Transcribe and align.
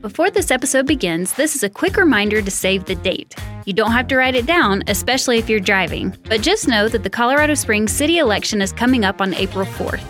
Before 0.00 0.30
this 0.30 0.50
episode 0.50 0.86
begins, 0.86 1.34
this 1.34 1.54
is 1.54 1.62
a 1.62 1.68
quick 1.68 1.98
reminder 1.98 2.40
to 2.40 2.50
save 2.50 2.86
the 2.86 2.94
date. 2.94 3.34
You 3.66 3.74
don't 3.74 3.92
have 3.92 4.08
to 4.08 4.16
write 4.16 4.34
it 4.34 4.46
down, 4.46 4.82
especially 4.86 5.36
if 5.36 5.50
you're 5.50 5.60
driving, 5.60 6.16
but 6.24 6.40
just 6.40 6.66
know 6.66 6.88
that 6.88 7.02
the 7.02 7.10
Colorado 7.10 7.52
Springs 7.52 7.92
city 7.92 8.16
election 8.16 8.62
is 8.62 8.72
coming 8.72 9.04
up 9.04 9.20
on 9.20 9.34
April 9.34 9.66
4th. 9.66 10.02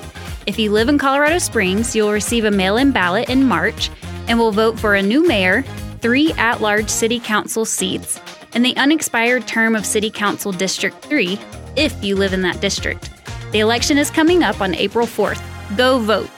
If 0.46 0.60
you 0.60 0.70
live 0.70 0.88
in 0.88 0.96
Colorado 0.96 1.38
Springs, 1.38 1.96
you'll 1.96 2.12
receive 2.12 2.44
a 2.44 2.52
mail 2.52 2.76
in 2.76 2.92
ballot 2.92 3.28
in 3.28 3.48
March 3.48 3.90
and 4.28 4.38
will 4.38 4.52
vote 4.52 4.78
for 4.78 4.94
a 4.94 5.02
new 5.02 5.26
mayor, 5.26 5.62
three 6.00 6.32
at 6.34 6.60
large 6.60 6.88
city 6.88 7.18
council 7.18 7.64
seats, 7.64 8.20
and 8.54 8.64
the 8.64 8.76
unexpired 8.76 9.48
term 9.48 9.74
of 9.74 9.84
City 9.84 10.08
Council 10.08 10.52
District 10.52 10.96
3 11.02 11.36
if 11.74 12.04
you 12.04 12.14
live 12.14 12.32
in 12.32 12.42
that 12.42 12.60
district. 12.60 13.10
The 13.50 13.58
election 13.58 13.98
is 13.98 14.08
coming 14.08 14.44
up 14.44 14.60
on 14.60 14.76
April 14.76 15.08
4th. 15.08 15.42
Go 15.76 15.98
vote. 15.98 16.30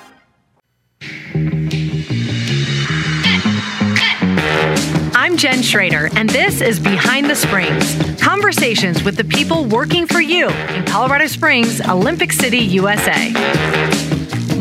I'm 5.32 5.38
Jen 5.38 5.62
Schrader, 5.62 6.10
and 6.14 6.28
this 6.28 6.60
is 6.60 6.78
Behind 6.78 7.30
the 7.30 7.34
Springs 7.34 7.96
conversations 8.20 9.02
with 9.02 9.16
the 9.16 9.24
people 9.24 9.64
working 9.64 10.06
for 10.06 10.20
you 10.20 10.50
in 10.50 10.84
Colorado 10.84 11.26
Springs, 11.26 11.80
Olympic 11.80 12.32
City, 12.32 12.58
USA. 12.58 14.11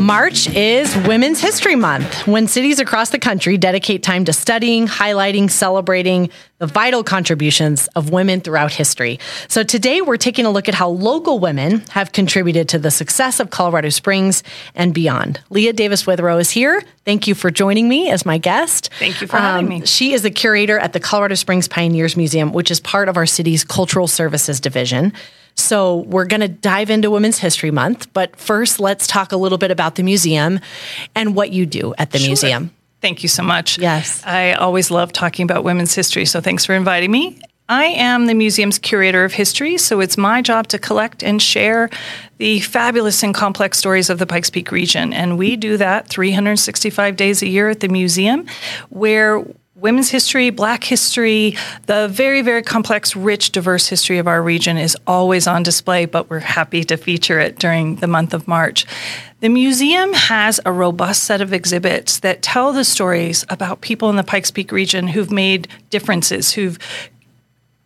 March 0.02 0.48
is 0.48 0.96
Women's 1.06 1.40
History 1.40 1.76
Month, 1.76 2.26
when 2.26 2.48
cities 2.48 2.80
across 2.80 3.10
the 3.10 3.20
country 3.20 3.56
dedicate 3.56 4.02
time 4.02 4.24
to 4.24 4.32
studying, 4.32 4.88
highlighting, 4.88 5.48
celebrating 5.48 6.28
the 6.58 6.66
vital 6.66 7.04
contributions 7.04 7.86
of 7.94 8.10
women 8.10 8.40
throughout 8.40 8.72
history. 8.72 9.20
So 9.46 9.62
today 9.62 10.00
we're 10.00 10.16
taking 10.16 10.44
a 10.44 10.50
look 10.50 10.68
at 10.68 10.74
how 10.74 10.88
local 10.88 11.38
women 11.38 11.84
have 11.90 12.10
contributed 12.10 12.68
to 12.70 12.80
the 12.80 12.90
success 12.90 13.38
of 13.38 13.50
Colorado 13.50 13.90
Springs 13.90 14.42
and 14.74 14.92
beyond. 14.92 15.40
Leah 15.50 15.72
Davis 15.72 16.02
Witherow 16.02 16.40
is 16.40 16.50
here. 16.50 16.82
Thank 17.04 17.28
you 17.28 17.36
for 17.36 17.52
joining 17.52 17.88
me 17.88 18.10
as 18.10 18.26
my 18.26 18.38
guest. 18.38 18.90
Thank 18.98 19.20
you 19.20 19.28
for 19.28 19.36
having 19.36 19.66
um, 19.66 19.80
me. 19.80 19.86
She 19.86 20.14
is 20.14 20.22
the 20.22 20.30
curator 20.32 20.80
at 20.80 20.94
the 20.94 21.00
Colorado 21.00 21.36
Springs 21.36 21.68
Pioneers 21.68 22.16
Museum, 22.16 22.52
which 22.52 22.72
is 22.72 22.80
part 22.80 23.08
of 23.08 23.16
our 23.16 23.26
city's 23.26 23.62
Cultural 23.62 24.08
Services 24.08 24.58
Division. 24.58 25.12
So, 25.54 25.98
we're 26.08 26.26
going 26.26 26.40
to 26.40 26.48
dive 26.48 26.90
into 26.90 27.10
Women's 27.10 27.38
History 27.38 27.70
Month, 27.70 28.12
but 28.12 28.36
first, 28.36 28.80
let's 28.80 29.06
talk 29.06 29.32
a 29.32 29.36
little 29.36 29.58
bit 29.58 29.70
about 29.70 29.94
the 29.96 30.02
museum 30.02 30.60
and 31.14 31.34
what 31.34 31.50
you 31.52 31.66
do 31.66 31.94
at 31.98 32.10
the 32.10 32.18
Sure. 32.18 32.28
museum. 32.28 32.70
Thank 33.00 33.22
you 33.22 33.28
so 33.28 33.42
much. 33.42 33.78
Yes. 33.78 34.22
I 34.24 34.52
always 34.52 34.90
love 34.90 35.12
talking 35.12 35.44
about 35.44 35.64
women's 35.64 35.94
history, 35.94 36.24
so 36.24 36.40
thanks 36.40 36.64
for 36.64 36.74
inviting 36.74 37.10
me. 37.10 37.38
I 37.68 37.86
am 37.86 38.26
the 38.26 38.34
museum's 38.34 38.78
curator 38.78 39.24
of 39.24 39.32
history, 39.32 39.78
so 39.78 40.00
it's 40.00 40.18
my 40.18 40.42
job 40.42 40.68
to 40.68 40.78
collect 40.78 41.22
and 41.22 41.40
share 41.40 41.88
the 42.38 42.60
fabulous 42.60 43.22
and 43.22 43.34
complex 43.34 43.78
stories 43.78 44.10
of 44.10 44.18
the 44.18 44.26
Pikes 44.26 44.50
Peak 44.50 44.70
region. 44.72 45.12
And 45.12 45.38
we 45.38 45.56
do 45.56 45.76
that 45.78 46.08
365 46.08 47.16
days 47.16 47.40
a 47.40 47.48
year 47.48 47.68
at 47.70 47.80
the 47.80 47.88
museum, 47.88 48.46
where 48.90 49.44
women's 49.82 50.10
history, 50.10 50.50
black 50.50 50.84
history, 50.84 51.56
the 51.86 52.06
very, 52.06 52.40
very 52.40 52.62
complex, 52.62 53.16
rich, 53.16 53.50
diverse 53.50 53.88
history 53.88 54.18
of 54.18 54.28
our 54.28 54.40
region 54.40 54.78
is 54.78 54.96
always 55.08 55.48
on 55.48 55.64
display, 55.64 56.06
but 56.06 56.30
we're 56.30 56.38
happy 56.38 56.84
to 56.84 56.96
feature 56.96 57.40
it 57.40 57.58
during 57.58 57.96
the 57.96 58.06
month 58.06 58.32
of 58.32 58.46
March. 58.46 58.86
The 59.40 59.48
museum 59.48 60.12
has 60.12 60.60
a 60.64 60.70
robust 60.70 61.24
set 61.24 61.40
of 61.40 61.52
exhibits 61.52 62.20
that 62.20 62.42
tell 62.42 62.72
the 62.72 62.84
stories 62.84 63.44
about 63.48 63.80
people 63.80 64.08
in 64.08 64.14
the 64.14 64.22
Pikes 64.22 64.52
Peak 64.52 64.70
region 64.70 65.08
who've 65.08 65.32
made 65.32 65.66
differences, 65.90 66.52
who've 66.52 66.78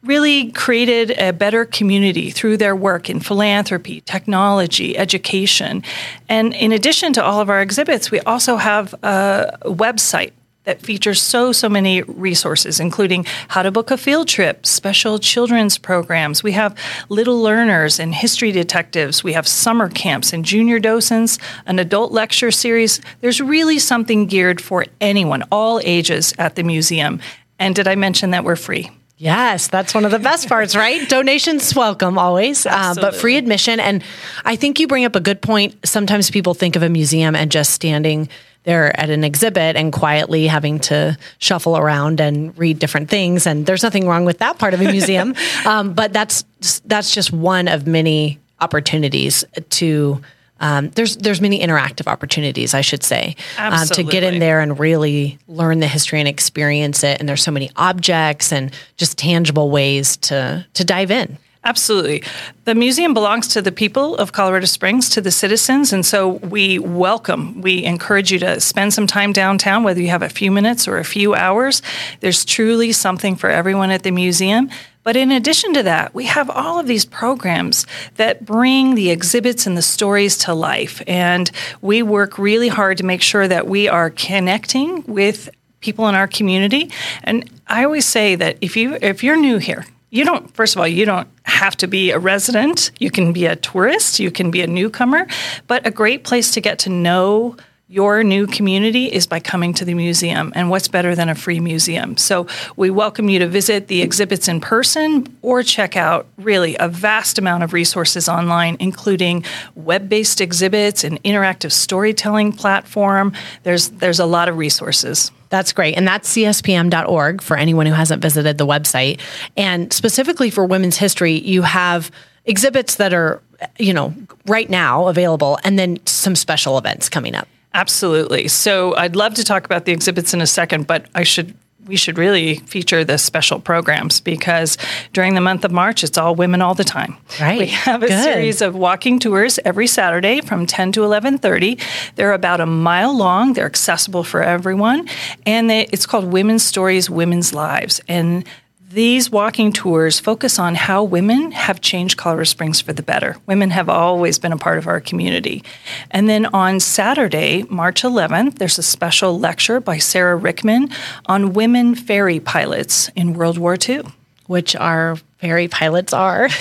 really 0.05 0.53
created 0.53 1.13
a 1.19 1.33
better 1.33 1.65
community 1.65 2.31
through 2.31 2.59
their 2.59 2.77
work 2.77 3.09
in 3.09 3.21
philanthropy, 3.21 4.03
technology, 4.03 4.97
education. 4.99 5.83
And 6.29 6.55
in 6.55 6.73
addition 6.73 7.15
to 7.15 7.25
all 7.25 7.41
of 7.41 7.49
our 7.49 7.63
exhibits, 7.63 8.11
we 8.11 8.21
also 8.21 8.57
have 8.57 8.93
a 9.03 9.59
website 9.65 10.33
that 10.67 10.83
features 10.83 11.23
so 11.23 11.53
so 11.53 11.69
many 11.69 12.03
resources 12.03 12.79
including 12.79 13.25
how 13.49 13.63
to 13.63 13.71
book 13.71 13.91
a 13.91 13.97
field 13.97 14.29
trip 14.29 14.67
special 14.67 15.19
children's 15.19 15.79
programs 15.79 16.43
we 16.43 16.53
have 16.53 16.77
little 17.09 17.41
learners 17.41 17.99
and 17.99 18.15
history 18.15 18.53
detectives 18.53 19.25
we 19.25 19.33
have 19.33 19.49
summer 19.49 19.89
camps 19.89 20.33
and 20.33 20.45
junior 20.45 20.79
docents 20.79 21.39
an 21.65 21.79
adult 21.79 22.13
lecture 22.13 22.51
series 22.51 23.01
there's 23.21 23.41
really 23.41 23.79
something 23.79 24.27
geared 24.27 24.61
for 24.61 24.85
anyone 25.01 25.43
all 25.51 25.81
ages 25.85 26.35
at 26.39 26.57
the 26.57 26.63
museum 26.63 27.19
and 27.59 27.75
did 27.75 27.89
i 27.89 27.95
mention 27.95 28.31
that 28.33 28.45
we're 28.45 28.57
free 28.57 28.91
Yes, 29.19 29.69
that's 29.69 29.95
one 29.95 30.05
of 30.05 30.11
the 30.11 30.19
best 30.19 30.47
parts, 30.47 30.77
right? 30.77 31.09
Donations 31.09 31.75
welcome 31.75 32.19
always, 32.19 32.67
uh, 32.67 32.93
but 33.01 33.15
free 33.15 33.39
admission. 33.39 33.81
And 33.81 34.05
I 34.45 34.57
think 34.57 34.79
you 34.79 34.87
bring 34.87 35.07
up 35.07 35.17
a 35.17 35.21
good 35.21 35.41
point. 35.41 35.75
Sometimes 35.87 36.31
people 36.31 36.53
think 36.53 36.77
of 36.77 36.83
a 36.83 36.91
museum 36.91 37.35
and 37.35 37.51
just 37.51 37.71
standing 37.71 38.29
there 38.67 38.99
at 39.01 39.09
an 39.09 39.25
exhibit 39.25 39.77
and 39.77 39.93
quietly 39.93 40.47
having 40.47 40.79
to 40.81 41.17
shuffle 41.39 41.79
around 41.79 42.21
and 42.21 42.57
read 42.59 42.79
different 42.79 43.09
things. 43.09 43.47
And 43.47 43.65
there's 43.65 43.83
nothing 43.83 44.07
wrong 44.07 44.27
with 44.27 44.39
that 44.39 44.59
part 44.59 44.75
of 44.75 44.81
a 44.81 44.91
museum, 44.91 45.35
um, 45.67 45.95
but 45.95 46.13
that's 46.13 46.45
that's 46.85 47.15
just 47.15 47.33
one 47.33 47.69
of 47.69 47.87
many 47.87 48.39
opportunities 48.61 49.45
to. 49.71 50.21
Um, 50.59 50.89
there's 50.91 51.19
there's 51.19 51.43
many 51.43 51.61
interactive 51.61 52.11
opportunities, 52.11 52.73
I 52.73 52.81
should 52.81 53.03
say, 53.03 53.37
um, 53.59 53.87
to 53.89 54.03
get 54.03 54.23
in 54.23 54.39
there 54.39 54.61
and 54.61 54.79
really 54.81 55.39
learn 55.49 55.81
the 55.81 55.87
history 55.87 56.19
and 56.19 56.27
experience 56.27 57.05
it. 57.05 57.21
And 57.21 57.29
there's 57.29 57.43
so 57.43 57.51
many 57.51 57.71
objects 57.77 58.53
and 58.53 58.73
just 58.97 59.19
tangible 59.19 59.71
ways 59.71 60.17
to 60.19 60.67
to 60.73 60.85
dive 60.85 61.11
in. 61.11 61.37
Absolutely. 61.67 62.23
The 62.65 62.77
museum 62.77 63.13
belongs 63.13 63.49
to 63.49 63.61
the 63.61 63.73
people 63.73 64.15
of 64.19 64.31
Colorado 64.31 64.67
Springs, 64.67 65.09
to 65.11 65.21
the 65.21 65.33
citizens, 65.33 65.93
and 65.93 66.07
so 66.07 66.35
we 66.35 66.79
welcome, 66.79 67.61
we 67.61 67.83
encourage 67.83 68.31
you 68.31 68.39
to 68.39 68.61
spend 68.61 68.95
some 68.95 69.09
time 69.09 69.33
downtown, 69.33 69.83
whether 69.83 70.01
you 70.01 70.11
have 70.11 70.23
a 70.23 70.29
few 70.29 70.53
minutes 70.53 70.87
or 70.87 70.99
a 70.99 71.05
few 71.05 71.35
hours. 71.35 71.83
There's 72.21 72.45
truly 72.45 72.93
something 72.93 73.35
for 73.35 73.51
everyone 73.51 73.91
at 73.91 74.05
the 74.05 74.13
museum. 74.13 74.71
But 75.03 75.17
in 75.17 75.33
addition 75.33 75.75
to 75.75 75.83
that, 75.83 76.15
we 76.15 76.27
have 76.27 76.51
all 76.51 76.79
of 76.79 76.87
these 76.87 77.05
programs 77.05 77.85
that 78.15 78.45
bring 78.45 78.95
the 78.95 79.11
exhibits 79.11 79.67
and 79.67 79.77
the 79.77 79.83
stories 79.83 80.39
to 80.39 80.55
life. 80.55 81.03
And 81.09 81.51
we 81.83 82.01
work 82.05 82.39
really 82.39 82.69
hard 82.69 82.99
to 82.99 83.05
make 83.05 83.23
sure 83.23 83.49
that 83.49 83.67
we 83.67 83.89
are 83.89 84.11
connecting 84.11 85.03
with 85.03 85.51
people 85.81 86.09
in 86.09 86.15
our 86.15 86.29
community. 86.29 86.93
And 87.25 87.51
I 87.67 87.83
always 87.83 88.05
say 88.05 88.37
that 88.37 88.57
if 88.61 88.77
you 88.77 88.99
if 89.03 89.25
you're 89.25 89.37
new 89.37 89.59
here, 89.59 89.85
you 90.17 90.25
don't 90.25 90.53
first 90.55 90.75
of 90.75 90.81
all 90.81 90.89
you 90.89 91.05
don't 91.05 91.29
have 91.43 91.77
to 91.77 91.87
be 91.87 92.11
a 92.11 92.19
resident. 92.19 92.91
You 92.99 93.11
can 93.11 93.33
be 93.33 93.47
a 93.47 93.57
tourist. 93.57 94.19
You 94.19 94.31
can 94.31 94.51
be 94.51 94.63
a 94.63 94.67
newcomer. 94.67 95.27
But 95.67 95.87
a 95.87 95.91
great 95.91 96.25
place 96.25 96.51
to 96.53 96.61
get 96.61 96.79
to 96.81 96.91
know 96.91 97.57
your 97.89 98.25
new 98.25 98.49
community 98.49 99.07
is 99.07 99.29
by 99.29 99.39
coming 99.39 99.73
to 99.73 99.85
the 99.85 99.95
museum 99.95 100.53
and 100.57 100.71
what's 100.71 100.89
better 100.89 101.15
than 101.15 101.29
a 101.29 101.35
free 101.35 101.61
museum 101.61 102.17
so 102.17 102.47
we 102.77 102.91
welcome 102.91 103.29
you 103.29 103.39
to 103.39 103.47
visit 103.47 103.87
the 103.87 104.03
exhibits 104.03 104.49
in 104.49 104.61
person 104.61 105.25
or 105.43 105.63
check 105.63 105.97
out 105.97 106.27
really 106.37 106.77
a 106.81 106.89
vast 106.89 107.39
amount 107.39 107.63
of 107.63 107.73
resources 107.73 108.29
online 108.29 108.77
including 108.81 109.45
web-based 109.77 110.41
exhibits 110.41 111.05
an 111.05 111.17
interactive 111.19 111.71
storytelling 111.71 112.53
platform 112.53 113.33
there's 113.63 113.91
there's 113.91 114.19
a 114.19 114.27
lot 114.27 114.49
of 114.49 114.59
resources 114.59 115.31
That's 115.49 115.73
great. 115.73 115.97
And 115.97 116.07
that's 116.07 116.29
cspm.org 116.35 117.41
for 117.41 117.57
anyone 117.57 117.87
who 117.87 117.93
hasn't 117.93 118.21
visited 118.21 118.59
the 118.59 118.67
website. 118.67 119.21
And 119.57 119.93
specifically 119.93 120.51
for 120.51 120.67
women's 120.67 120.97
history, 120.97 121.35
you 121.39 121.63
have 121.63 122.11
exhibits 122.45 122.97
that 122.97 123.15
are, 123.15 123.41
you 123.79 123.95
know, 123.95 124.13
right 124.47 124.69
now 124.69 125.07
available 125.07 125.59
and 125.63 125.79
then 125.79 126.05
some 126.05 126.35
special 126.35 126.79
events 126.79 127.09
coming 127.09 127.35
up. 127.35 127.47
Absolutely. 127.77 128.49
So 128.49 128.97
I'd 128.97 129.17
love 129.17 129.35
to 129.35 129.45
talk 129.45 129.67
about 129.67 129.85
the 129.85 129.93
exhibits 129.93 130.33
in 130.33 130.41
a 130.41 130.47
second, 130.47 130.87
but 130.87 131.07
I 131.15 131.25
should 131.25 131.55
we 131.87 131.95
should 131.95 132.19
really 132.19 132.57
feature 132.57 133.05
the 133.05 133.17
special 133.17 133.61
programs 133.61 134.21
because 134.21 134.77
during 135.13 135.35
the 135.35 135.41
month 135.41 135.65
of 135.65 135.71
March 135.71 136.03
it's 136.03 136.19
all 136.19 136.35
women 136.35 136.61
all 136.61 136.75
the 136.75 136.83
time. 136.83 137.17
Right. 137.41 137.61
We 137.61 137.67
have 137.67 138.03
a 138.03 138.09
Good. 138.09 138.25
series 138.25 138.61
of 138.61 138.75
walking 138.75 139.19
tours 139.21 139.61
every 139.65 139.87
Saturday 139.87 140.41
from 140.41 140.67
10 140.67 140.93
to 140.93 141.01
11:30. 141.03 141.79
They're 142.17 142.33
about 142.33 142.61
a 142.61 142.67
mile 142.67 143.17
long. 143.17 143.53
They're 143.53 143.67
accessible 143.67 144.25
for 144.25 144.43
everyone 144.43 145.09
and 145.45 145.71
they, 145.71 145.83
it's 145.93 146.07
called 146.07 146.25
Women's 146.33 146.65
Stories, 146.65 147.09
Women's 147.11 147.53
Lives 147.55 148.01
and 148.09 148.45
these 148.89 149.31
walking 149.31 149.73
tours 149.73 150.21
focus 150.21 150.59
on 150.59 150.75
how 150.77 151.03
women 151.03 151.51
have 151.53 151.81
changed 151.81 152.17
Colorado 152.17 152.45
Springs 152.45 152.81
for 152.81 152.93
the 152.93 153.03
better. 153.03 153.37
Women 153.47 153.71
have 153.71 153.89
always 153.89 154.39
been 154.39 154.53
a 154.53 154.57
part 154.57 154.79
of 154.79 154.87
our 154.87 155.01
community. 155.01 155.65
And 156.11 156.29
then 156.29 156.47
on 156.47 156.79
Saturday, 156.81 157.65
March 157.69 158.03
11th, 158.03 158.59
there's 158.59 158.79
a 158.79 158.83
special 158.85 159.39
lecture 159.39 159.81
by 159.81 159.99
Sarah 159.99 160.37
Rickman 160.37 160.91
on 161.27 161.53
women 161.53 161.95
ferry 161.95 162.39
pilots 162.39 163.09
in 163.17 163.35
World 163.35 163.59
War 163.59 163.77
II. 163.89 164.03
Which 164.47 164.77
our 164.77 165.17
ferry 165.39 165.67
pilots 165.69 166.13
are. 166.13 166.49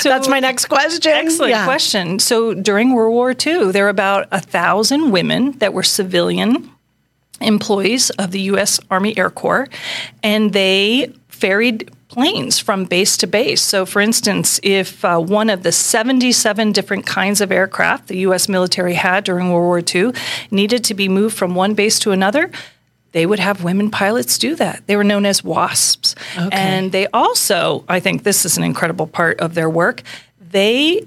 So 0.00 0.08
that's 0.08 0.28
my 0.28 0.40
next 0.40 0.64
question. 0.66 1.12
Excellent 1.12 1.50
Yeah. 1.50 1.64
question. 1.66 2.18
So 2.20 2.54
during 2.54 2.94
World 2.94 3.12
War 3.12 3.32
II, 3.32 3.70
there 3.70 3.84
were 3.84 3.90
about 3.90 4.28
a 4.32 4.40
thousand 4.40 5.10
women 5.10 5.52
that 5.58 5.74
were 5.74 5.82
civilian 5.82 6.70
employees 7.40 8.10
of 8.10 8.30
the 8.30 8.40
U.S. 8.42 8.80
Army 8.90 9.16
Air 9.16 9.30
Corps, 9.30 9.68
and 10.22 10.52
they 10.52 11.12
ferried 11.28 11.90
planes 12.08 12.58
from 12.58 12.84
base 12.84 13.16
to 13.18 13.26
base. 13.26 13.62
So, 13.62 13.86
for 13.86 14.00
instance, 14.00 14.60
if 14.62 15.04
uh, 15.04 15.18
one 15.18 15.48
of 15.48 15.62
the 15.62 15.72
77 15.72 16.72
different 16.72 17.06
kinds 17.06 17.40
of 17.40 17.52
aircraft 17.52 18.08
the 18.08 18.18
U.S. 18.18 18.48
military 18.48 18.94
had 18.94 19.24
during 19.24 19.52
World 19.52 19.64
War 19.64 19.80
II 19.80 20.12
needed 20.50 20.84
to 20.84 20.94
be 20.94 21.08
moved 21.08 21.36
from 21.36 21.54
one 21.54 21.74
base 21.74 21.98
to 22.00 22.10
another, 22.10 22.50
they 23.12 23.26
would 23.26 23.38
have 23.38 23.64
women 23.64 23.90
pilots 23.90 24.38
do 24.38 24.54
that. 24.56 24.86
They 24.86 24.96
were 24.96 25.04
known 25.04 25.24
as 25.24 25.42
WASPs. 25.42 26.14
Okay. 26.36 26.48
And 26.52 26.92
they 26.92 27.06
also, 27.08 27.84
I 27.88 28.00
think 28.00 28.22
this 28.22 28.44
is 28.44 28.56
an 28.56 28.64
incredible 28.64 29.06
part 29.06 29.40
of 29.40 29.54
their 29.54 29.70
work, 29.70 30.02
they 30.40 31.06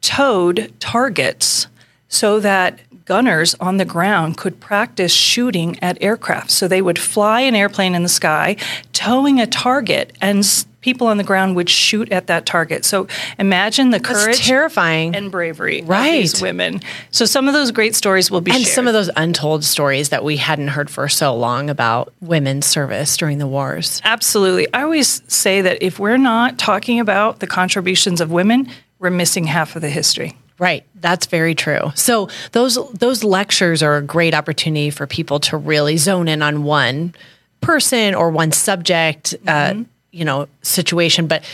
towed 0.00 0.72
targets 0.80 1.68
so 2.14 2.38
that 2.40 2.78
gunners 3.04 3.54
on 3.56 3.76
the 3.76 3.84
ground 3.84 4.36
could 4.36 4.60
practice 4.60 5.12
shooting 5.12 5.78
at 5.82 5.98
aircraft. 6.00 6.50
So 6.50 6.68
they 6.68 6.80
would 6.80 6.98
fly 6.98 7.40
an 7.40 7.54
airplane 7.54 7.94
in 7.94 8.02
the 8.02 8.08
sky, 8.08 8.56
towing 8.92 9.40
a 9.40 9.46
target, 9.46 10.16
and 10.20 10.44
people 10.80 11.06
on 11.06 11.16
the 11.16 11.24
ground 11.24 11.56
would 11.56 11.68
shoot 11.68 12.12
at 12.12 12.28
that 12.28 12.46
target. 12.46 12.84
So 12.84 13.08
imagine 13.38 13.90
the 13.90 13.98
That's 13.98 14.24
courage, 14.24 14.46
terrifying, 14.46 15.16
and 15.16 15.30
bravery 15.30 15.82
right. 15.82 16.06
of 16.06 16.12
these 16.14 16.40
women. 16.40 16.82
So 17.10 17.24
some 17.24 17.48
of 17.48 17.54
those 17.54 17.72
great 17.72 17.94
stories 17.94 18.30
will 18.30 18.40
be 18.40 18.52
and 18.52 18.62
shared. 18.62 18.74
some 18.74 18.86
of 18.86 18.92
those 18.92 19.10
untold 19.16 19.64
stories 19.64 20.10
that 20.10 20.22
we 20.22 20.36
hadn't 20.36 20.68
heard 20.68 20.88
for 20.88 21.08
so 21.08 21.34
long 21.34 21.68
about 21.68 22.12
women's 22.20 22.66
service 22.66 23.16
during 23.16 23.38
the 23.38 23.46
wars. 23.46 24.00
Absolutely. 24.04 24.66
I 24.72 24.82
always 24.82 25.22
say 25.26 25.62
that 25.62 25.82
if 25.82 25.98
we're 25.98 26.16
not 26.16 26.58
talking 26.58 27.00
about 27.00 27.40
the 27.40 27.46
contributions 27.46 28.20
of 28.20 28.30
women, 28.30 28.70
we're 28.98 29.10
missing 29.10 29.44
half 29.44 29.74
of 29.74 29.82
the 29.82 29.90
history. 29.90 30.36
Right. 30.58 30.84
That's 30.94 31.26
very 31.26 31.54
true. 31.54 31.92
So 31.94 32.28
those 32.52 32.78
those 32.92 33.24
lectures 33.24 33.82
are 33.82 33.96
a 33.96 34.02
great 34.02 34.34
opportunity 34.34 34.90
for 34.90 35.06
people 35.06 35.40
to 35.40 35.56
really 35.56 35.96
zone 35.96 36.28
in 36.28 36.42
on 36.42 36.62
one 36.64 37.14
person 37.60 38.14
or 38.14 38.30
one 38.30 38.52
subject, 38.52 39.34
uh, 39.46 39.50
mm-hmm. 39.50 39.80
uh, 39.80 39.84
you 40.12 40.24
know, 40.24 40.48
situation. 40.62 41.26
But 41.26 41.44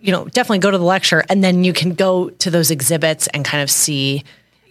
you 0.00 0.12
know, 0.12 0.26
definitely 0.26 0.58
go 0.58 0.70
to 0.70 0.76
the 0.76 0.84
lecture, 0.84 1.24
and 1.30 1.42
then 1.42 1.64
you 1.64 1.72
can 1.72 1.94
go 1.94 2.28
to 2.28 2.50
those 2.50 2.70
exhibits 2.70 3.26
and 3.28 3.44
kind 3.44 3.62
of 3.62 3.70
see 3.70 4.24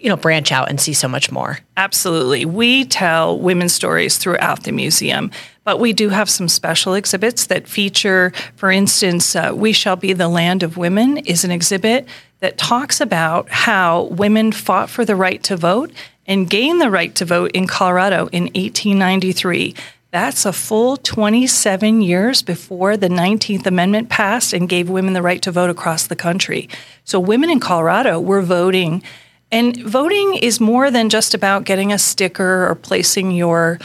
you 0.03 0.09
know, 0.09 0.17
branch 0.17 0.51
out 0.51 0.69
and 0.69 0.81
see 0.81 0.91
so 0.91 1.07
much 1.07 1.31
more. 1.31 1.59
Absolutely. 1.77 2.43
We 2.43 2.83
tell 2.83 3.39
women's 3.39 3.73
stories 3.73 4.17
throughout 4.17 4.63
the 4.63 4.73
museum, 4.73 5.31
but 5.63 5.79
we 5.79 5.93
do 5.93 6.09
have 6.09 6.29
some 6.29 6.49
special 6.49 6.93
exhibits 6.93 7.47
that 7.47 7.69
feature, 7.69 8.33
for 8.57 8.69
instance, 8.69 9.33
uh, 9.33 9.53
We 9.55 9.71
Shall 9.71 9.95
Be 9.95 10.11
the 10.11 10.27
Land 10.27 10.61
of 10.61 10.75
Women 10.75 11.19
is 11.19 11.45
an 11.45 11.51
exhibit 11.51 12.05
that 12.43 12.57
talks 12.57 12.99
about 12.99 13.49
how 13.49 14.03
women 14.03 14.51
fought 14.51 14.89
for 14.89 15.05
the 15.05 15.15
right 15.15 15.41
to 15.43 15.55
vote 15.55 15.93
and 16.27 16.49
gained 16.49 16.81
the 16.81 16.89
right 16.89 17.15
to 17.15 17.23
vote 17.23 17.49
in 17.53 17.65
Colorado 17.67 18.27
in 18.33 18.43
1893. 18.47 19.73
That's 20.11 20.45
a 20.45 20.51
full 20.51 20.97
27 20.97 22.01
years 22.01 22.41
before 22.41 22.97
the 22.97 23.07
19th 23.07 23.65
Amendment 23.65 24.09
passed 24.09 24.51
and 24.51 24.67
gave 24.67 24.89
women 24.89 25.13
the 25.13 25.21
right 25.21 25.41
to 25.41 25.53
vote 25.53 25.69
across 25.69 26.05
the 26.07 26.17
country. 26.17 26.67
So, 27.05 27.17
women 27.17 27.49
in 27.49 27.61
Colorado 27.61 28.19
were 28.19 28.41
voting 28.41 29.03
and 29.49 29.77
voting 29.77 30.35
is 30.35 30.59
more 30.59 30.91
than 30.91 31.07
just 31.07 31.33
about 31.33 31.63
getting 31.63 31.93
a 31.93 31.97
sticker 31.97 32.67
or 32.67 32.75
placing 32.75 33.31
your 33.31 33.79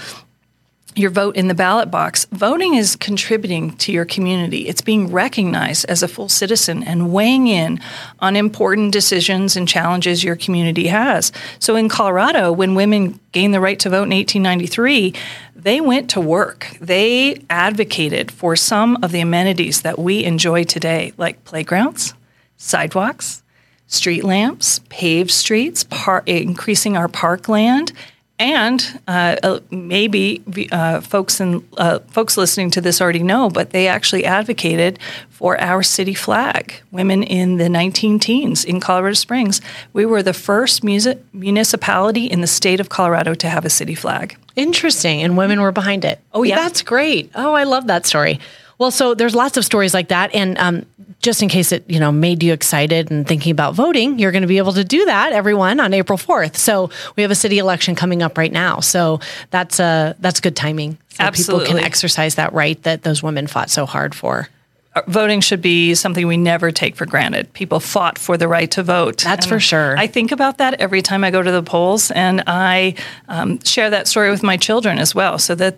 your 0.98 1.10
vote 1.10 1.36
in 1.36 1.48
the 1.48 1.54
ballot 1.54 1.90
box. 1.90 2.26
Voting 2.32 2.74
is 2.74 2.96
contributing 2.96 3.76
to 3.78 3.92
your 3.92 4.04
community. 4.04 4.68
It's 4.68 4.80
being 4.80 5.10
recognized 5.10 5.86
as 5.88 6.02
a 6.02 6.08
full 6.08 6.28
citizen 6.28 6.82
and 6.82 7.12
weighing 7.12 7.46
in 7.46 7.80
on 8.18 8.36
important 8.36 8.92
decisions 8.92 9.56
and 9.56 9.68
challenges 9.68 10.24
your 10.24 10.36
community 10.36 10.88
has. 10.88 11.32
So 11.58 11.76
in 11.76 11.88
Colorado, 11.88 12.52
when 12.52 12.74
women 12.74 13.20
gained 13.32 13.54
the 13.54 13.60
right 13.60 13.78
to 13.80 13.90
vote 13.90 14.04
in 14.04 14.10
1893, 14.10 15.14
they 15.54 15.80
went 15.80 16.10
to 16.10 16.20
work. 16.20 16.68
They 16.80 17.42
advocated 17.50 18.30
for 18.30 18.56
some 18.56 18.98
of 19.02 19.12
the 19.12 19.20
amenities 19.20 19.82
that 19.82 19.98
we 19.98 20.24
enjoy 20.24 20.64
today, 20.64 21.12
like 21.16 21.44
playgrounds, 21.44 22.14
sidewalks, 22.56 23.42
street 23.88 24.22
lamps, 24.22 24.80
paved 24.88 25.30
streets, 25.30 25.84
par- 25.84 26.22
increasing 26.26 26.96
our 26.96 27.08
parkland, 27.08 27.92
and 28.38 29.00
uh, 29.08 29.37
uh, 29.43 29.61
maybe 29.70 30.43
uh, 30.70 31.00
folks 31.00 31.40
and 31.40 31.67
uh, 31.76 31.99
folks 32.08 32.37
listening 32.37 32.70
to 32.70 32.81
this 32.81 33.00
already 33.00 33.23
know, 33.23 33.50
but 33.50 33.70
they 33.70 33.88
actually 33.88 34.25
advocated 34.25 34.99
for 35.31 35.61
our 35.61 35.82
city 35.82 36.14
flag. 36.14 36.81
Women 36.90 37.23
in 37.23 37.56
the 37.56 37.69
19 37.69 38.19
teens 38.19 38.64
in 38.64 38.81
Colorado 38.81 39.14
Springs, 39.14 39.61
we 39.93 40.06
were 40.06 40.23
the 40.23 40.32
first 40.32 40.85
music- 40.85 41.23
municipality 41.32 42.26
in 42.26 42.40
the 42.40 42.46
state 42.46 42.81
of 42.81 42.88
Colorado 42.88 43.35
to 43.35 43.49
have 43.49 43.64
a 43.64 43.70
city 43.70 43.94
flag. 43.94 44.37
Interesting, 44.56 45.23
and 45.23 45.37
women 45.37 45.61
were 45.61 45.73
behind 45.73 46.05
it. 46.05 46.20
Oh 46.32 46.43
yeah, 46.43 46.56
that's 46.56 46.82
great. 46.82 47.31
Oh, 47.34 47.55
I 47.55 47.64
love 47.64 47.87
that 47.88 48.06
story. 48.06 48.41
Well, 48.79 48.91
so 48.93 49.14
there's 49.14 49.34
lots 49.34 49.56
of 49.56 49.64
stories 49.64 49.93
like 49.93 50.08
that, 50.08 50.32
and 50.34 50.56
um, 50.58 50.87
just 51.20 51.43
in 51.43 51.49
case 51.49 51.73
it 51.73 51.85
you 51.88 51.99
know 51.99 52.12
made 52.12 52.43
you 52.43 52.53
excited 52.53 53.11
and 53.11 53.26
thinking 53.26 53.53
about 53.53 53.75
voting, 53.75 54.19
you're 54.19 54.32
going 54.32 54.43
to 54.43 54.49
be 54.49 54.59
able 54.59 54.73
to 54.73 54.85
do 54.85 55.05
that, 55.06 55.32
everyone, 55.32 55.81
on 55.81 55.94
April 55.94 56.19
4th. 56.19 56.56
So 56.56 56.91
we 57.17 57.23
have 57.23 57.31
a 57.31 57.37
city 57.37 57.59
election 57.59 57.94
coming 57.94 58.23
up 58.23 58.38
right 58.38 58.53
now, 58.53 58.81
so 58.81 59.20
that's 59.50 59.81
uh 59.81 60.15
that's 60.20 60.41
good 60.41 60.56
timing. 60.56 60.99
So 61.11 61.25
Absolutely. 61.25 61.67
people 61.67 61.79
can 61.79 61.87
exercise 61.87 62.37
that 62.37 62.53
right 62.53 62.81
that 62.85 63.03
those 63.03 63.23
women 63.23 63.47
fought 63.47 63.70
so 63.70 63.87
hard 63.87 64.15
for 64.15 64.49
uh, 64.94 65.03
voting 65.06 65.41
should 65.41 65.61
be 65.61 65.94
something 65.94 66.26
we 66.26 66.37
never 66.37 66.70
take 66.70 66.97
for 66.97 67.06
granted. 67.06 67.53
People 67.53 67.79
fought 67.81 68.19
for 68.19 68.37
the 68.37 68.49
right 68.49 68.70
to 68.73 68.82
vote. 68.82 69.19
That's 69.19 69.47
and 69.47 69.55
for 69.55 69.61
sure. 69.61 69.97
I 69.99 70.06
think 70.06 70.32
about 70.32 70.59
that 70.59 70.81
every 70.81 71.03
time 71.03 71.25
I 71.25 71.31
go 71.31 71.43
to 71.43 71.50
the 71.50 71.62
polls, 71.62 72.11
and 72.11 72.43
I 72.47 72.94
um, 73.29 73.61
share 73.61 73.91
that 73.91 74.09
story 74.09 74.31
with 74.31 74.43
my 74.43 74.56
children 74.56 74.99
as 74.99 75.15
well, 75.15 75.38
so 75.38 75.55
that 75.56 75.76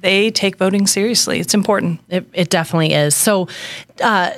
they 0.00 0.30
take 0.30 0.56
voting 0.56 0.86
seriously. 0.86 1.40
It's 1.40 1.54
important. 1.54 2.00
It, 2.08 2.26
it 2.32 2.50
definitely 2.50 2.92
is. 2.92 3.14
So, 3.14 3.48
uh, 4.02 4.32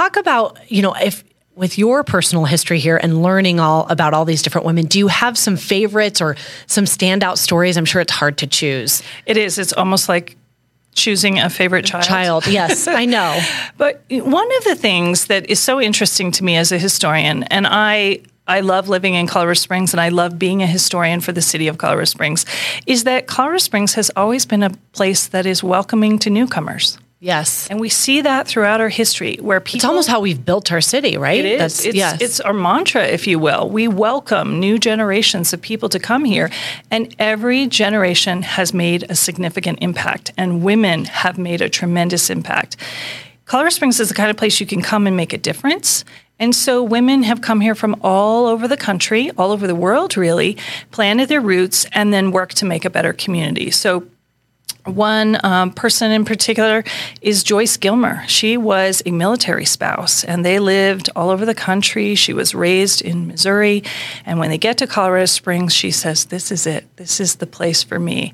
talk 0.00 0.16
about 0.16 0.58
you 0.70 0.82
know 0.82 0.94
if 0.94 1.24
with 1.56 1.76
your 1.76 2.02
personal 2.02 2.46
history 2.46 2.78
here 2.78 2.96
and 2.96 3.22
learning 3.22 3.60
all 3.60 3.86
about 3.90 4.14
all 4.14 4.24
these 4.24 4.40
different 4.40 4.66
women, 4.66 4.86
do 4.86 4.98
you 4.98 5.08
have 5.08 5.36
some 5.36 5.58
favorites 5.58 6.20
or 6.22 6.36
some 6.66 6.84
standout 6.84 7.36
stories? 7.36 7.76
I'm 7.76 7.84
sure 7.84 8.00
it's 8.00 8.12
hard 8.12 8.38
to 8.38 8.46
choose. 8.46 9.02
It 9.26 9.36
is. 9.36 9.58
It's 9.58 9.74
almost 9.74 10.08
like 10.08 10.38
choosing 10.94 11.38
a 11.38 11.50
favorite 11.50 11.84
child. 11.84 12.04
Child, 12.04 12.46
yes, 12.46 12.88
I 13.02 13.04
know. 13.04 13.38
But 13.76 14.02
one 14.08 14.56
of 14.56 14.64
the 14.64 14.74
things 14.74 15.26
that 15.26 15.50
is 15.50 15.60
so 15.60 15.80
interesting 15.80 16.32
to 16.32 16.44
me 16.44 16.56
as 16.56 16.72
a 16.72 16.78
historian, 16.78 17.42
and 17.44 17.66
I 17.66 18.20
I 18.46 18.60
love 18.60 18.88
living 18.88 19.14
in 19.14 19.26
Colorado 19.26 19.54
Springs 19.54 19.92
and 19.92 20.00
I 20.00 20.08
love 20.08 20.38
being 20.38 20.62
a 20.62 20.66
historian 20.66 21.20
for 21.20 21.32
the 21.32 21.42
city 21.42 21.68
of 21.68 21.76
Colorado 21.76 22.06
Springs, 22.06 22.46
is 22.86 23.04
that 23.04 23.26
Colorado 23.26 23.58
Springs 23.58 23.94
has 23.94 24.10
always 24.16 24.46
been 24.46 24.62
a 24.62 24.70
place 24.92 25.26
that 25.26 25.44
is 25.44 25.62
welcoming 25.62 26.18
to 26.20 26.30
newcomers. 26.30 26.98
Yes. 27.22 27.68
And 27.68 27.78
we 27.78 27.90
see 27.90 28.22
that 28.22 28.48
throughout 28.48 28.80
our 28.80 28.88
history 28.88 29.36
where 29.42 29.60
people 29.60 29.76
It's 29.76 29.84
almost 29.84 30.08
how 30.08 30.20
we've 30.20 30.42
built 30.42 30.72
our 30.72 30.80
city, 30.80 31.18
right? 31.18 31.44
It 31.44 31.52
is. 31.52 31.58
That's, 31.58 31.84
it's, 31.84 31.94
yes. 31.94 32.20
it's 32.22 32.40
our 32.40 32.54
mantra, 32.54 33.06
if 33.06 33.26
you 33.26 33.38
will. 33.38 33.68
We 33.68 33.88
welcome 33.88 34.58
new 34.58 34.78
generations 34.78 35.52
of 35.52 35.60
people 35.60 35.90
to 35.90 35.98
come 35.98 36.24
here. 36.24 36.50
And 36.90 37.14
every 37.18 37.66
generation 37.66 38.40
has 38.40 38.72
made 38.72 39.04
a 39.10 39.14
significant 39.14 39.80
impact, 39.82 40.32
and 40.38 40.62
women 40.62 41.04
have 41.04 41.36
made 41.36 41.60
a 41.60 41.68
tremendous 41.68 42.30
impact. 42.30 42.78
Colorado 43.44 43.70
Springs 43.74 44.00
is 44.00 44.08
the 44.08 44.14
kind 44.14 44.30
of 44.30 44.38
place 44.38 44.58
you 44.58 44.66
can 44.66 44.80
come 44.80 45.06
and 45.06 45.14
make 45.14 45.34
a 45.34 45.38
difference. 45.38 46.06
And 46.38 46.54
so 46.56 46.82
women 46.82 47.22
have 47.24 47.42
come 47.42 47.60
here 47.60 47.74
from 47.74 48.00
all 48.00 48.46
over 48.46 48.66
the 48.66 48.78
country, 48.78 49.30
all 49.36 49.52
over 49.52 49.66
the 49.66 49.74
world, 49.74 50.16
really, 50.16 50.56
planted 50.90 51.28
their 51.28 51.42
roots, 51.42 51.86
and 51.92 52.14
then 52.14 52.30
worked 52.30 52.56
to 52.58 52.64
make 52.64 52.86
a 52.86 52.90
better 52.90 53.12
community. 53.12 53.70
So 53.70 54.06
one 54.84 55.38
um, 55.44 55.72
person 55.72 56.10
in 56.10 56.24
particular 56.24 56.84
is 57.20 57.42
Joyce 57.42 57.76
Gilmer. 57.76 58.26
She 58.26 58.56
was 58.56 59.02
a 59.04 59.10
military 59.10 59.64
spouse 59.64 60.24
and 60.24 60.44
they 60.44 60.58
lived 60.58 61.10
all 61.14 61.30
over 61.30 61.44
the 61.44 61.54
country. 61.54 62.14
She 62.14 62.32
was 62.32 62.54
raised 62.54 63.02
in 63.02 63.26
Missouri. 63.26 63.82
And 64.24 64.38
when 64.38 64.50
they 64.50 64.58
get 64.58 64.78
to 64.78 64.86
Colorado 64.86 65.26
Springs, 65.26 65.74
she 65.74 65.90
says, 65.90 66.26
This 66.26 66.50
is 66.50 66.66
it. 66.66 66.84
This 66.96 67.20
is 67.20 67.36
the 67.36 67.46
place 67.46 67.82
for 67.82 67.98
me. 67.98 68.32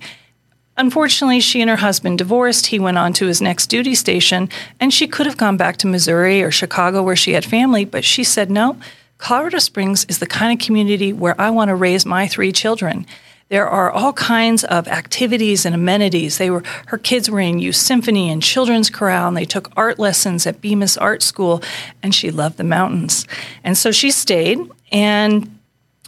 Unfortunately, 0.78 1.40
she 1.40 1.62
and 1.62 1.70
her 1.70 1.76
husband 1.76 2.18
divorced. 2.18 2.66
He 2.66 2.78
went 2.78 2.98
on 2.98 3.14
to 3.14 3.26
his 3.26 3.40
next 3.40 3.68
duty 3.68 3.94
station, 3.94 4.50
and 4.78 4.92
she 4.92 5.06
could 5.06 5.24
have 5.24 5.38
gone 5.38 5.56
back 5.56 5.78
to 5.78 5.86
Missouri 5.86 6.42
or 6.42 6.50
Chicago 6.50 7.02
where 7.02 7.16
she 7.16 7.32
had 7.32 7.46
family, 7.46 7.86
but 7.86 8.04
she 8.04 8.22
said, 8.22 8.50
No, 8.50 8.76
Colorado 9.18 9.58
Springs 9.58 10.04
is 10.04 10.18
the 10.18 10.26
kind 10.26 10.52
of 10.52 10.64
community 10.64 11.12
where 11.12 11.40
I 11.40 11.48
want 11.48 11.70
to 11.70 11.74
raise 11.74 12.04
my 12.04 12.28
three 12.28 12.52
children. 12.52 13.06
There 13.48 13.68
are 13.68 13.92
all 13.92 14.12
kinds 14.12 14.64
of 14.64 14.88
activities 14.88 15.64
and 15.64 15.74
amenities. 15.74 16.38
They 16.38 16.50
were 16.50 16.64
her 16.86 16.98
kids 16.98 17.30
were 17.30 17.40
in 17.40 17.60
youth 17.60 17.76
symphony 17.76 18.28
and 18.30 18.42
children's 18.42 18.90
chorale, 18.90 19.28
and 19.28 19.36
they 19.36 19.44
took 19.44 19.70
art 19.76 19.98
lessons 19.98 20.46
at 20.46 20.60
Bemis 20.60 20.96
Art 20.96 21.22
School, 21.22 21.62
and 22.02 22.12
she 22.14 22.30
loved 22.30 22.56
the 22.56 22.64
mountains. 22.64 23.26
And 23.62 23.78
so 23.78 23.92
she 23.92 24.10
stayed 24.10 24.58
and 24.90 25.55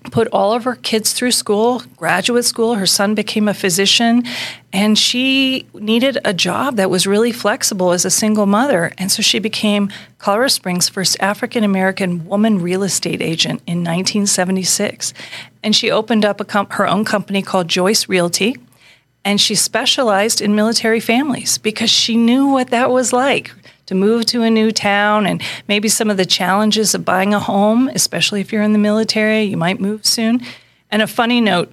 put 0.09 0.29
all 0.29 0.53
of 0.53 0.65
her 0.65 0.77
kids 0.77 1.13
through 1.13 1.33
school, 1.33 1.83
graduate 1.97 2.45
school. 2.45 2.75
Her 2.75 2.87
son 2.87 3.15
became 3.15 3.49
a 3.49 3.55
physician, 3.55 4.25
and 4.73 4.99
she 4.99 5.67
needed 5.75 6.19
a 6.25 6.35
job 6.35 6.77
that 6.77 6.91
was 6.91 7.07
really 7.07 7.33
flexible 7.33 7.93
as 7.93 8.05
a 8.05 8.11
single 8.11 8.47
mother. 8.47 8.93
And 8.99 9.11
so 9.11 9.23
she 9.23 9.39
became 9.39 9.91
Colorado 10.19 10.49
Springs' 10.49 10.89
first 10.89 11.17
African 11.21 11.65
American 11.65 12.27
woman 12.27 12.61
real 12.61 12.83
estate 12.83 13.23
agent 13.23 13.63
in 13.67 13.79
1976. 13.79 15.15
And 15.63 15.75
she 15.75 15.91
opened 15.91 16.25
up 16.25 16.47
com- 16.49 16.69
her 16.71 16.87
own 16.87 17.05
company 17.05 17.43
called 17.43 17.69
Joyce 17.69 18.09
Realty. 18.09 18.57
And 19.25 19.41
she 19.41 19.55
specialized 19.55 20.41
in 20.41 20.55
military 20.55 21.01
families 21.01 21.59
because 21.59 21.91
she 21.91 22.17
knew 22.17 22.47
what 22.47 22.71
that 22.71 22.91
was 22.91 23.13
like 23.13 23.53
to 23.89 23.95
move 23.95 24.27
to 24.27 24.43
a 24.43 24.51
new 24.51 24.71
town 24.71 25.27
and 25.27 25.43
maybe 25.67 25.89
some 25.89 26.11
of 26.11 26.19
the 26.19 26.27
challenges 26.27 26.95
of 26.95 27.07
buying 27.07 27.33
a 27.33 27.41
home, 27.41 27.89
especially 27.95 28.43
if 28.43 28.53
you're 28.53 28.61
in 28.61 28.75
the 28.75 28.79
military, 28.79 29.45
you 29.45 29.57
might 29.57 29.81
move 29.81 30.05
soon. 30.05 30.43
And 30.91 31.01
a 31.01 31.07
funny 31.07 31.41
note 31.41 31.73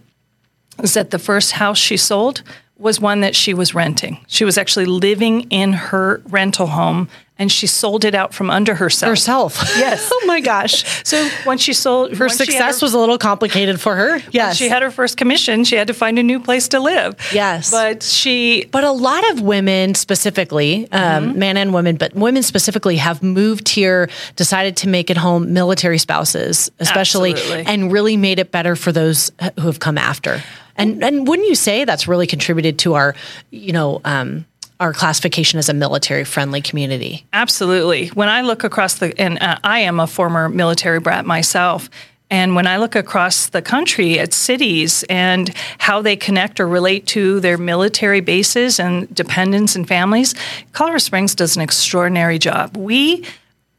is 0.81 0.93
that 0.93 1.11
the 1.11 1.19
first 1.19 1.51
house 1.51 1.77
she 1.77 1.97
sold 1.97 2.41
was 2.77 2.99
one 2.99 3.21
that 3.21 3.35
she 3.35 3.53
was 3.53 3.73
renting. 3.73 4.23
She 4.27 4.43
was 4.43 4.57
actually 4.57 4.85
living 4.85 5.41
in 5.49 5.73
her 5.73 6.21
rental 6.25 6.67
home 6.67 7.07
and 7.37 7.51
she 7.51 7.67
sold 7.67 8.05
it 8.05 8.15
out 8.15 8.33
from 8.33 8.49
under 8.49 8.75
herself. 8.75 9.09
Herself. 9.09 9.61
Yes. 9.75 10.09
oh 10.13 10.23
my 10.25 10.39
gosh. 10.39 10.85
So 11.03 11.27
once 11.45 11.61
she 11.61 11.73
sold, 11.73 12.15
her 12.15 12.29
success 12.29 12.79
her, 12.79 12.85
was 12.85 12.93
a 12.93 12.99
little 12.99 13.17
complicated 13.17 13.81
for 13.81 13.95
her. 13.95 14.21
Yes. 14.31 14.55
she 14.55 14.69
had 14.69 14.83
her 14.83 14.91
first 14.91 15.17
commission. 15.17 15.65
She 15.65 15.75
had 15.75 15.87
to 15.87 15.93
find 15.93 16.17
a 16.17 16.23
new 16.23 16.39
place 16.39 16.69
to 16.69 16.79
live. 16.79 17.15
Yes. 17.33 17.71
But 17.71 18.03
she. 18.03 18.65
But 18.71 18.85
a 18.85 18.91
lot 18.91 19.29
of 19.31 19.41
women, 19.41 19.95
specifically, 19.95 20.89
um, 20.91 21.29
mm-hmm. 21.29 21.39
men 21.39 21.57
and 21.57 21.73
women, 21.73 21.97
but 21.97 22.15
women 22.15 22.41
specifically, 22.41 22.95
have 22.97 23.21
moved 23.21 23.67
here, 23.67 24.09
decided 24.37 24.77
to 24.77 24.87
make 24.87 25.09
it 25.09 25.17
home. 25.17 25.51
Military 25.51 25.97
spouses, 25.97 26.71
especially, 26.79 27.33
Absolutely. 27.33 27.65
and 27.65 27.91
really 27.91 28.17
made 28.17 28.39
it 28.39 28.51
better 28.51 28.75
for 28.75 28.91
those 28.91 29.31
who 29.59 29.67
have 29.67 29.79
come 29.79 29.97
after. 29.97 30.41
And 30.75 31.03
and 31.03 31.27
wouldn't 31.27 31.47
you 31.47 31.55
say 31.55 31.85
that's 31.85 32.07
really 32.07 32.27
contributed 32.27 32.79
to 32.79 32.95
our, 32.95 33.15
you 33.51 33.73
know. 33.73 34.01
Um, 34.03 34.45
our 34.79 34.91
classification 34.91 35.57
as 35.57 35.69
a 35.69 35.73
military 35.73 36.25
friendly 36.25 36.61
community. 36.61 37.25
Absolutely. 37.31 38.07
When 38.07 38.27
I 38.27 38.41
look 38.41 38.65
across 38.65 38.95
the, 38.95 39.17
and 39.17 39.41
uh, 39.41 39.57
I 39.63 39.79
am 39.79 40.01
a 40.01 40.05
former 40.05 40.49
military 40.49 40.99
brat 40.99 41.25
myself. 41.25 41.89
And 42.29 42.55
when 42.55 42.67
I 42.67 42.77
look 42.77 42.95
across 42.95 43.47
the 43.47 43.61
country 43.61 44.19
at 44.19 44.33
cities 44.33 45.03
and 45.09 45.53
how 45.77 46.01
they 46.01 46.15
connect 46.15 46.59
or 46.59 46.67
relate 46.67 47.05
to 47.07 47.39
their 47.39 47.57
military 47.57 48.19
bases 48.19 48.79
and 48.79 49.13
dependents 49.13 49.75
and 49.75 49.87
families, 49.87 50.33
Colorado 50.73 50.97
Springs 50.97 51.35
does 51.35 51.55
an 51.55 51.61
extraordinary 51.61 52.39
job. 52.39 52.75
We 52.75 53.25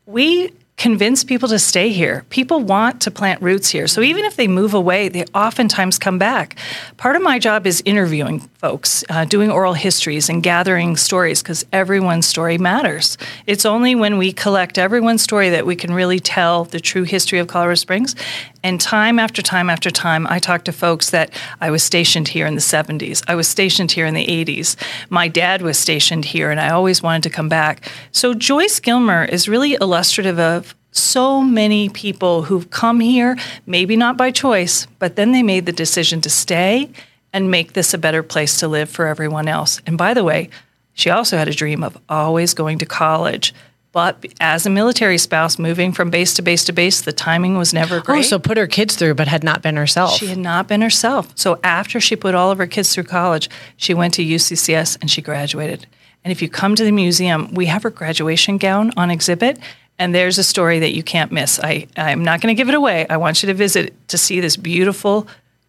we 0.06 0.52
convince 0.76 1.24
people 1.24 1.48
to 1.48 1.58
stay 1.58 1.88
here. 1.88 2.24
People 2.28 2.60
want 2.60 3.00
to 3.00 3.10
plant 3.10 3.40
roots 3.40 3.70
here. 3.70 3.86
So 3.86 4.02
even 4.02 4.24
if 4.26 4.36
they 4.36 4.46
move 4.46 4.74
away, 4.74 5.08
they 5.08 5.24
oftentimes 5.34 5.98
come 5.98 6.18
back. 6.18 6.56
Part 6.98 7.16
of 7.16 7.22
my 7.22 7.38
job 7.38 7.66
is 7.66 7.82
interviewing 7.86 8.40
folks, 8.58 9.02
uh, 9.08 9.24
doing 9.24 9.50
oral 9.50 9.72
histories 9.72 10.28
and 10.28 10.42
gathering 10.42 10.96
stories 10.96 11.42
because 11.42 11.64
everyone's 11.72 12.26
story 12.26 12.58
matters. 12.58 13.16
It's 13.46 13.64
only 13.64 13.94
when 13.94 14.18
we 14.18 14.32
collect 14.32 14.76
everyone's 14.76 15.22
story 15.22 15.48
that 15.50 15.64
we 15.64 15.76
can 15.76 15.94
really 15.94 16.20
tell 16.20 16.64
the 16.64 16.80
true 16.80 17.04
history 17.04 17.38
of 17.38 17.46
Colorado 17.46 17.76
Springs. 17.76 18.14
And 18.62 18.80
time 18.80 19.20
after 19.20 19.42
time 19.42 19.70
after 19.70 19.92
time, 19.92 20.26
I 20.28 20.40
talk 20.40 20.64
to 20.64 20.72
folks 20.72 21.10
that 21.10 21.30
I 21.60 21.70
was 21.70 21.84
stationed 21.84 22.26
here 22.26 22.46
in 22.46 22.56
the 22.56 22.60
70s. 22.60 23.22
I 23.28 23.36
was 23.36 23.46
stationed 23.46 23.92
here 23.92 24.06
in 24.06 24.14
the 24.14 24.26
80s. 24.26 24.74
My 25.08 25.28
dad 25.28 25.62
was 25.62 25.78
stationed 25.78 26.24
here, 26.24 26.50
and 26.50 26.58
I 26.58 26.70
always 26.70 27.00
wanted 27.00 27.22
to 27.22 27.30
come 27.30 27.48
back. 27.48 27.88
So 28.10 28.34
Joyce 28.34 28.80
Gilmer 28.80 29.24
is 29.24 29.48
really 29.48 29.74
illustrative 29.74 30.40
of 30.40 30.65
so 30.96 31.42
many 31.42 31.88
people 31.88 32.42
who've 32.44 32.70
come 32.70 33.00
here, 33.00 33.36
maybe 33.66 33.96
not 33.96 34.16
by 34.16 34.30
choice, 34.30 34.86
but 34.98 35.16
then 35.16 35.32
they 35.32 35.42
made 35.42 35.66
the 35.66 35.72
decision 35.72 36.20
to 36.22 36.30
stay 36.30 36.90
and 37.32 37.50
make 37.50 37.74
this 37.74 37.92
a 37.92 37.98
better 37.98 38.22
place 38.22 38.58
to 38.60 38.68
live 38.68 38.88
for 38.88 39.06
everyone 39.06 39.48
else. 39.48 39.80
And 39.86 39.98
by 39.98 40.14
the 40.14 40.24
way, 40.24 40.48
she 40.94 41.10
also 41.10 41.36
had 41.36 41.48
a 41.48 41.54
dream 41.54 41.84
of 41.84 41.98
always 42.08 42.54
going 42.54 42.78
to 42.78 42.86
college. 42.86 43.52
But 43.92 44.26
as 44.40 44.66
a 44.66 44.70
military 44.70 45.16
spouse 45.16 45.58
moving 45.58 45.92
from 45.92 46.10
base 46.10 46.34
to 46.34 46.42
base 46.42 46.64
to 46.64 46.72
base, 46.72 47.00
the 47.00 47.12
timing 47.12 47.56
was 47.56 47.72
never 47.72 47.96
oh, 47.96 48.00
great. 48.00 48.18
Oh, 48.18 48.22
so 48.22 48.38
put 48.38 48.58
her 48.58 48.66
kids 48.66 48.94
through, 48.94 49.14
but 49.14 49.28
had 49.28 49.42
not 49.42 49.62
been 49.62 49.76
herself. 49.76 50.12
She 50.12 50.26
had 50.26 50.38
not 50.38 50.68
been 50.68 50.82
herself. 50.82 51.32
So 51.34 51.58
after 51.64 52.00
she 52.00 52.14
put 52.14 52.34
all 52.34 52.50
of 52.50 52.58
her 52.58 52.66
kids 52.66 52.94
through 52.94 53.04
college, 53.04 53.48
she 53.76 53.94
went 53.94 54.12
to 54.14 54.24
UCCS 54.24 54.98
and 55.00 55.10
she 55.10 55.22
graduated. 55.22 55.86
And 56.24 56.32
if 56.32 56.42
you 56.42 56.48
come 56.48 56.74
to 56.74 56.84
the 56.84 56.92
museum, 56.92 57.54
we 57.54 57.66
have 57.66 57.84
her 57.84 57.90
graduation 57.90 58.58
gown 58.58 58.92
on 58.96 59.10
exhibit. 59.10 59.58
And 59.98 60.14
there's 60.14 60.38
a 60.38 60.44
story 60.44 60.80
that 60.80 60.94
you 60.94 61.02
can't 61.02 61.32
miss. 61.32 61.58
I, 61.58 61.86
I'm 61.96 62.22
not 62.22 62.40
going 62.40 62.54
to 62.54 62.58
give 62.58 62.68
it 62.68 62.74
away. 62.74 63.06
I 63.08 63.16
want 63.16 63.42
you 63.42 63.46
to 63.48 63.54
visit 63.54 63.94
to 64.08 64.18
see 64.18 64.40
this 64.40 64.56
beautiful 64.56 65.26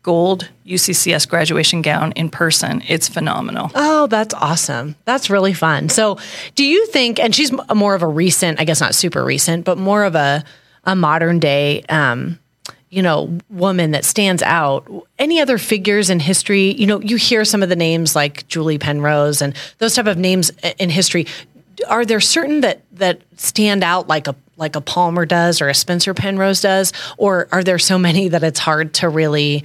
gold 0.08 0.50
UCCS 0.66 1.28
graduation 1.28 1.82
gown 1.82 2.14
in 2.14 2.30
person. 2.30 2.82
It's 2.88 3.10
phenomenal. 3.10 3.70
Oh, 3.76 4.08
that's 4.08 4.34
awesome. 4.34 4.96
That's 5.04 5.30
really 5.30 5.54
fun. 5.54 5.90
So, 5.90 6.18
do 6.56 6.64
you 6.64 6.86
think, 6.88 7.20
and 7.20 7.36
she's 7.36 7.52
more 7.76 7.94
of 7.94 8.02
a 8.04 8.08
recent, 8.08 8.60
I 8.60 8.64
guess 8.64 8.80
not 8.80 8.96
super 8.96 9.24
recent, 9.24 9.66
but 9.66 9.78
more 9.78 10.06
of 10.06 10.16
a, 10.16 10.46
a 10.86 10.96
modern 10.96 11.40
day, 11.40 11.82
um, 11.90 12.40
you 12.90 13.02
know, 13.02 13.38
woman 13.50 13.92
that 13.92 14.06
stands 14.06 14.42
out. 14.44 14.90
Any 15.20 15.42
other 15.42 15.58
figures 15.58 16.10
in 16.10 16.22
history? 16.22 16.72
You 16.72 16.88
know, 16.88 17.02
you 17.02 17.18
hear 17.18 17.44
some 17.44 17.62
of 17.62 17.68
the 17.68 17.76
names 17.76 18.16
like 18.16 18.48
Julie 18.48 18.78
Penrose 18.78 19.42
and 19.42 19.54
those 19.80 19.96
type 19.96 20.08
of 20.08 20.18
names 20.18 20.52
in 20.80 20.90
history. 20.90 21.28
Are 21.88 22.06
there 22.06 22.20
certain 22.20 22.62
that 22.62 22.82
that 22.94 23.22
stand 23.38 23.84
out 23.84 24.08
like 24.08 24.28
a 24.28 24.36
like 24.56 24.76
a 24.76 24.82
Palmer 24.82 25.26
does 25.26 25.62
or 25.62 25.70
a 25.70 25.74
Spencer 25.74 26.14
Penrose 26.14 26.62
does, 26.62 26.94
or 27.18 27.48
are 27.52 27.64
there 27.64 27.80
so 27.80 27.98
many 27.98 28.28
that 28.30 28.44
it's 28.44 28.60
hard 28.60 28.94
to 28.96 29.10
really 29.10 29.64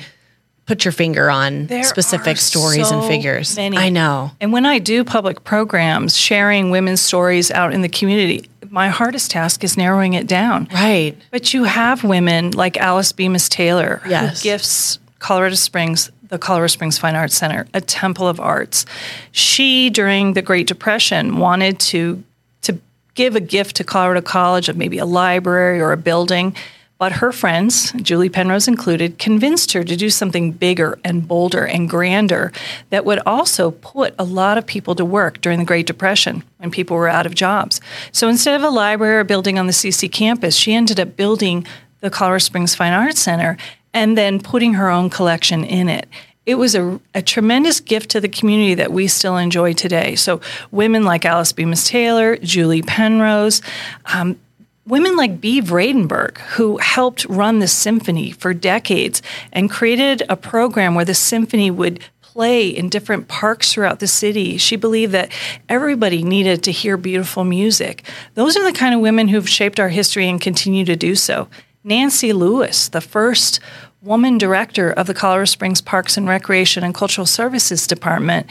put 0.66 0.84
your 0.84 0.92
finger 0.92 1.30
on 1.30 1.66
there 1.66 1.82
specific 1.82 2.36
stories 2.36 2.88
so 2.88 2.98
and 2.98 3.08
figures. 3.08 3.56
Many. 3.56 3.76
I 3.76 3.88
know. 3.88 4.30
And 4.40 4.52
when 4.52 4.64
I 4.64 4.78
do 4.78 5.04
public 5.04 5.44
programs 5.44 6.16
sharing 6.16 6.70
women's 6.70 7.00
stories 7.00 7.50
out 7.50 7.72
in 7.72 7.82
the 7.82 7.88
community, 7.88 8.48
my 8.70 8.88
hardest 8.88 9.30
task 9.30 9.64
is 9.64 9.76
narrowing 9.76 10.14
it 10.14 10.26
down. 10.26 10.68
Right. 10.72 11.16
But 11.30 11.52
you 11.52 11.64
have 11.64 12.04
women 12.04 12.52
like 12.52 12.76
Alice 12.76 13.12
Bemis 13.12 13.48
Taylor 13.48 14.00
yes. 14.08 14.38
who 14.38 14.44
gifts 14.44 14.98
Colorado 15.18 15.56
Springs 15.56 16.10
the 16.32 16.38
Colorado 16.38 16.68
Springs 16.68 16.96
Fine 16.96 17.14
Arts 17.14 17.36
Center, 17.36 17.66
a 17.74 17.80
temple 17.82 18.26
of 18.26 18.40
arts. 18.40 18.86
She 19.32 19.90
during 19.90 20.32
the 20.32 20.40
Great 20.40 20.66
Depression 20.66 21.36
wanted 21.36 21.78
to 21.80 22.24
to 22.62 22.80
give 23.14 23.36
a 23.36 23.40
gift 23.40 23.76
to 23.76 23.84
Colorado 23.84 24.22
College 24.22 24.70
of 24.70 24.76
maybe 24.76 24.96
a 24.96 25.04
library 25.04 25.78
or 25.78 25.92
a 25.92 25.96
building 25.98 26.56
but 27.02 27.14
her 27.14 27.32
friends, 27.32 27.90
Julie 28.00 28.28
Penrose 28.28 28.68
included, 28.68 29.18
convinced 29.18 29.72
her 29.72 29.82
to 29.82 29.96
do 29.96 30.08
something 30.08 30.52
bigger 30.52 31.00
and 31.02 31.26
bolder 31.26 31.66
and 31.66 31.90
grander 31.90 32.52
that 32.90 33.04
would 33.04 33.18
also 33.26 33.72
put 33.72 34.14
a 34.20 34.24
lot 34.24 34.56
of 34.56 34.66
people 34.66 34.94
to 34.94 35.04
work 35.04 35.40
during 35.40 35.58
the 35.58 35.64
Great 35.64 35.88
Depression 35.88 36.44
when 36.58 36.70
people 36.70 36.96
were 36.96 37.08
out 37.08 37.26
of 37.26 37.34
jobs. 37.34 37.80
So 38.12 38.28
instead 38.28 38.54
of 38.54 38.62
a 38.62 38.70
library 38.70 39.16
or 39.16 39.24
building 39.24 39.58
on 39.58 39.66
the 39.66 39.72
CC 39.72 40.12
campus, 40.12 40.54
she 40.54 40.74
ended 40.74 41.00
up 41.00 41.16
building 41.16 41.66
the 42.02 42.08
Colorado 42.08 42.38
Springs 42.38 42.76
Fine 42.76 42.92
Arts 42.92 43.20
Center 43.20 43.56
and 43.94 44.16
then 44.16 44.40
putting 44.40 44.74
her 44.74 44.90
own 44.90 45.10
collection 45.10 45.64
in 45.64 45.88
it 45.88 46.08
it 46.44 46.56
was 46.56 46.74
a, 46.74 47.00
a, 47.14 47.22
tremendous 47.22 47.78
gift 47.78 48.10
to 48.10 48.20
the 48.20 48.28
community 48.28 48.74
that 48.74 48.90
we 48.90 49.06
still 49.06 49.36
enjoy 49.36 49.72
today. 49.74 50.16
So, 50.16 50.40
women 50.72 51.04
like 51.04 51.24
Alice 51.24 51.52
Bemis 51.52 51.86
Taylor, 51.86 52.36
Julie 52.36 52.82
Penrose, 52.82 53.62
um, 54.06 54.36
Women 54.84 55.14
like 55.14 55.40
Bea 55.40 55.60
Vradenburg, 55.60 56.38
who 56.38 56.78
helped 56.78 57.24
run 57.26 57.60
the 57.60 57.68
symphony 57.68 58.32
for 58.32 58.52
decades 58.52 59.22
and 59.52 59.70
created 59.70 60.24
a 60.28 60.34
program 60.34 60.96
where 60.96 61.04
the 61.04 61.14
symphony 61.14 61.70
would 61.70 62.00
play 62.20 62.66
in 62.66 62.88
different 62.88 63.28
parks 63.28 63.72
throughout 63.72 64.00
the 64.00 64.08
city. 64.08 64.56
She 64.56 64.74
believed 64.74 65.12
that 65.12 65.30
everybody 65.68 66.24
needed 66.24 66.64
to 66.64 66.72
hear 66.72 66.96
beautiful 66.96 67.44
music. 67.44 68.02
Those 68.34 68.56
are 68.56 68.64
the 68.64 68.76
kind 68.76 68.92
of 68.92 69.00
women 69.00 69.28
who've 69.28 69.48
shaped 69.48 69.78
our 69.78 69.90
history 69.90 70.28
and 70.28 70.40
continue 70.40 70.84
to 70.86 70.96
do 70.96 71.14
so. 71.14 71.46
Nancy 71.84 72.32
Lewis, 72.32 72.88
the 72.88 73.00
first 73.00 73.60
woman 74.00 74.38
director 74.38 74.90
of 74.90 75.06
the 75.06 75.14
Colorado 75.14 75.44
Springs 75.46 75.80
Parks 75.80 76.16
and 76.16 76.28
Recreation 76.28 76.84
and 76.84 76.94
Cultural 76.94 77.26
Services 77.26 77.86
Department, 77.86 78.46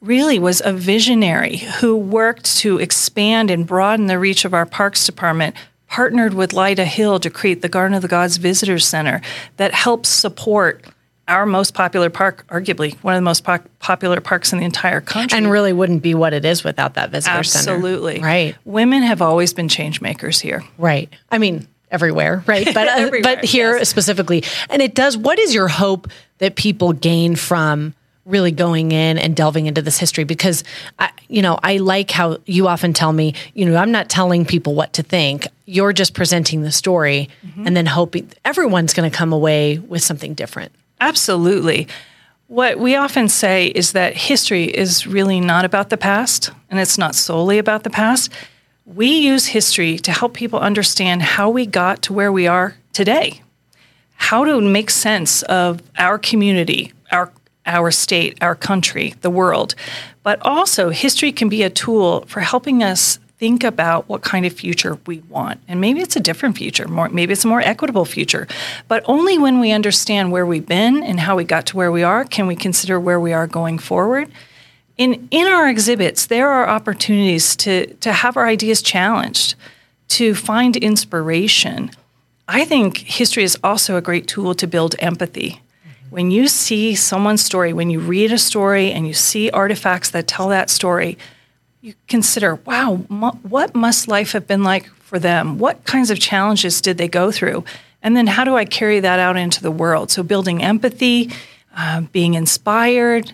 really 0.00 0.38
was 0.38 0.60
a 0.64 0.72
visionary 0.72 1.58
who 1.80 1.96
worked 1.96 2.56
to 2.58 2.78
expand 2.78 3.50
and 3.50 3.66
broaden 3.66 4.06
the 4.06 4.18
reach 4.18 4.44
of 4.44 4.52
our 4.52 4.66
parks 4.66 5.06
department 5.06 5.56
partnered 5.88 6.34
with 6.34 6.52
Lyda 6.52 6.84
Hill 6.84 7.20
to 7.20 7.30
create 7.30 7.62
the 7.62 7.68
Garden 7.68 7.94
of 7.94 8.02
the 8.02 8.08
Gods 8.08 8.36
Visitor 8.36 8.78
Center 8.78 9.20
that 9.56 9.72
helps 9.72 10.08
support 10.08 10.84
our 11.26 11.46
most 11.46 11.72
popular 11.72 12.10
park, 12.10 12.44
arguably 12.48 12.94
one 13.02 13.14
of 13.14 13.18
the 13.18 13.24
most 13.24 13.44
po- 13.44 13.60
popular 13.78 14.20
parks 14.20 14.52
in 14.52 14.58
the 14.58 14.64
entire 14.64 15.00
country. 15.00 15.38
And 15.38 15.50
really 15.50 15.72
wouldn't 15.72 16.02
be 16.02 16.14
what 16.14 16.34
it 16.34 16.44
is 16.44 16.64
without 16.64 16.94
that 16.94 17.10
visitor 17.10 17.36
Absolutely. 17.38 17.62
center. 17.62 17.76
Absolutely. 17.76 18.20
Right. 18.20 18.56
Women 18.64 19.02
have 19.04 19.22
always 19.22 19.54
been 19.54 19.68
change 19.68 20.00
makers 20.00 20.40
here. 20.40 20.62
Right. 20.76 21.08
I 21.30 21.38
mean, 21.38 21.66
everywhere, 21.90 22.42
right? 22.46 22.66
But 22.72 22.88
uh, 22.88 22.92
everywhere, 22.96 23.36
but 23.36 23.44
here 23.44 23.78
yes. 23.78 23.88
specifically. 23.88 24.44
And 24.70 24.82
it 24.82 24.94
does 24.94 25.16
what 25.16 25.38
is 25.38 25.54
your 25.54 25.68
hope 25.68 26.08
that 26.38 26.56
people 26.56 26.92
gain 26.92 27.36
from 27.36 27.94
really 28.26 28.52
going 28.52 28.92
in 28.92 29.18
and 29.18 29.36
delving 29.36 29.66
into 29.66 29.82
this 29.82 29.98
history 29.98 30.24
because 30.24 30.64
I, 30.98 31.10
you 31.28 31.42
know 31.42 31.58
I 31.62 31.76
like 31.76 32.10
how 32.10 32.38
you 32.46 32.68
often 32.68 32.92
tell 32.92 33.12
me 33.12 33.34
you 33.52 33.66
know 33.66 33.76
I'm 33.76 33.92
not 33.92 34.08
telling 34.08 34.46
people 34.46 34.74
what 34.74 34.94
to 34.94 35.02
think 35.02 35.46
you're 35.66 35.92
just 35.92 36.14
presenting 36.14 36.62
the 36.62 36.72
story 36.72 37.28
mm-hmm. 37.46 37.66
and 37.66 37.76
then 37.76 37.86
hoping 37.86 38.30
everyone's 38.44 38.94
going 38.94 39.10
to 39.10 39.14
come 39.14 39.32
away 39.32 39.78
with 39.78 40.02
something 40.02 40.32
different 40.32 40.72
absolutely 41.00 41.86
what 42.46 42.78
we 42.78 42.94
often 42.94 43.28
say 43.28 43.66
is 43.66 43.92
that 43.92 44.14
history 44.14 44.64
is 44.64 45.06
really 45.06 45.40
not 45.40 45.64
about 45.64 45.90
the 45.90 45.96
past 45.96 46.50
and 46.70 46.80
it's 46.80 46.96
not 46.96 47.14
solely 47.14 47.58
about 47.58 47.82
the 47.82 47.90
past 47.90 48.32
we 48.86 49.18
use 49.18 49.46
history 49.46 49.98
to 49.98 50.12
help 50.12 50.34
people 50.34 50.58
understand 50.58 51.22
how 51.22 51.50
we 51.50 51.66
got 51.66 52.02
to 52.02 52.12
where 52.12 52.32
we 52.32 52.46
are 52.46 52.76
today 52.92 53.40
how 54.16 54.44
to 54.44 54.60
make 54.60 54.90
sense 54.90 55.42
of 55.44 55.82
our 55.98 56.18
community 56.18 56.92
our 57.10 57.32
our 57.66 57.90
state, 57.90 58.36
our 58.42 58.54
country, 58.54 59.14
the 59.22 59.30
world. 59.30 59.74
But 60.22 60.38
also, 60.42 60.90
history 60.90 61.32
can 61.32 61.48
be 61.48 61.62
a 61.62 61.70
tool 61.70 62.24
for 62.26 62.40
helping 62.40 62.82
us 62.82 63.18
think 63.38 63.64
about 63.64 64.08
what 64.08 64.22
kind 64.22 64.46
of 64.46 64.52
future 64.52 64.98
we 65.06 65.20
want. 65.28 65.60
And 65.66 65.80
maybe 65.80 66.00
it's 66.00 66.16
a 66.16 66.20
different 66.20 66.56
future, 66.56 66.86
more 66.88 67.08
maybe 67.08 67.32
it's 67.32 67.44
a 67.44 67.48
more 67.48 67.60
equitable 67.60 68.04
future. 68.04 68.46
But 68.88 69.02
only 69.06 69.38
when 69.38 69.60
we 69.60 69.72
understand 69.72 70.30
where 70.30 70.46
we've 70.46 70.66
been 70.66 71.02
and 71.02 71.20
how 71.20 71.36
we 71.36 71.44
got 71.44 71.66
to 71.66 71.76
where 71.76 71.90
we 71.90 72.02
are 72.02 72.24
can 72.24 72.46
we 72.46 72.56
consider 72.56 73.00
where 73.00 73.20
we 73.20 73.32
are 73.32 73.46
going 73.46 73.78
forward. 73.78 74.30
In 74.96 75.28
in 75.30 75.46
our 75.46 75.68
exhibits, 75.68 76.26
there 76.26 76.48
are 76.48 76.68
opportunities 76.68 77.56
to 77.56 77.86
to 77.94 78.12
have 78.12 78.36
our 78.36 78.46
ideas 78.46 78.82
challenged, 78.82 79.54
to 80.08 80.34
find 80.34 80.76
inspiration. 80.76 81.90
I 82.46 82.64
think 82.64 82.98
history 82.98 83.42
is 83.42 83.58
also 83.64 83.96
a 83.96 84.02
great 84.02 84.26
tool 84.28 84.54
to 84.54 84.66
build 84.66 84.94
empathy 84.98 85.60
when 86.14 86.30
you 86.30 86.46
see 86.46 86.94
someone's 86.94 87.44
story, 87.44 87.72
when 87.72 87.90
you 87.90 87.98
read 87.98 88.30
a 88.30 88.38
story 88.38 88.92
and 88.92 89.04
you 89.04 89.12
see 89.12 89.50
artifacts 89.50 90.10
that 90.10 90.28
tell 90.28 90.48
that 90.48 90.70
story, 90.70 91.18
you 91.80 91.92
consider, 92.06 92.54
wow, 92.54 92.98
what 93.42 93.74
must 93.74 94.06
life 94.06 94.30
have 94.30 94.46
been 94.46 94.62
like 94.62 94.86
for 95.00 95.18
them? 95.18 95.58
What 95.58 95.82
kinds 95.82 96.12
of 96.12 96.20
challenges 96.20 96.80
did 96.80 96.98
they 96.98 97.08
go 97.08 97.32
through? 97.32 97.64
And 98.00 98.16
then 98.16 98.28
how 98.28 98.44
do 98.44 98.56
I 98.56 98.64
carry 98.64 99.00
that 99.00 99.18
out 99.18 99.36
into 99.36 99.60
the 99.60 99.72
world? 99.72 100.12
So, 100.12 100.22
building 100.22 100.62
empathy, 100.62 101.32
uh, 101.76 102.02
being 102.02 102.34
inspired, 102.34 103.32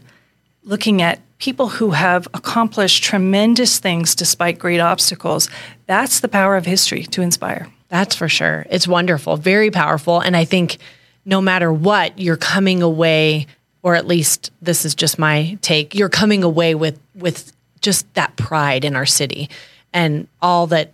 looking 0.65 1.03
at 1.03 1.21
people 1.41 1.69
who 1.69 1.91
have 1.91 2.29
accomplished 2.35 3.03
tremendous 3.03 3.79
things 3.79 4.15
despite 4.15 4.59
great 4.59 4.79
obstacles. 4.79 5.49
That's 5.87 6.21
the 6.21 6.29
power 6.29 6.57
of 6.57 6.67
history 6.67 7.03
to 7.05 7.23
inspire. 7.23 7.69
That's 7.89 8.15
for 8.15 8.29
sure. 8.29 8.67
It's 8.71 8.87
wonderful, 8.87 9.37
very 9.37 9.71
powerful. 9.71 10.21
And 10.21 10.37
I 10.37 10.45
think 10.45 10.79
no 11.25 11.41
matter 11.41 11.73
what, 11.73 12.19
you're 12.19 12.37
coming 12.37 12.83
away, 12.83 13.47
or 13.83 13.97
at 13.97 14.07
least 14.07 14.53
this 14.63 14.85
is 14.85 14.95
just 14.95 15.19
my 15.19 15.59
take, 15.63 15.95
you're 15.95 16.09
coming 16.09 16.45
away 16.45 16.75
with 16.75 17.01
with 17.15 17.53
just 17.81 18.13
that 18.15 18.37
pride 18.37 18.85
in 18.85 18.95
our 18.95 19.07
city 19.07 19.49
and 19.93 20.29
all 20.41 20.67
that 20.69 20.93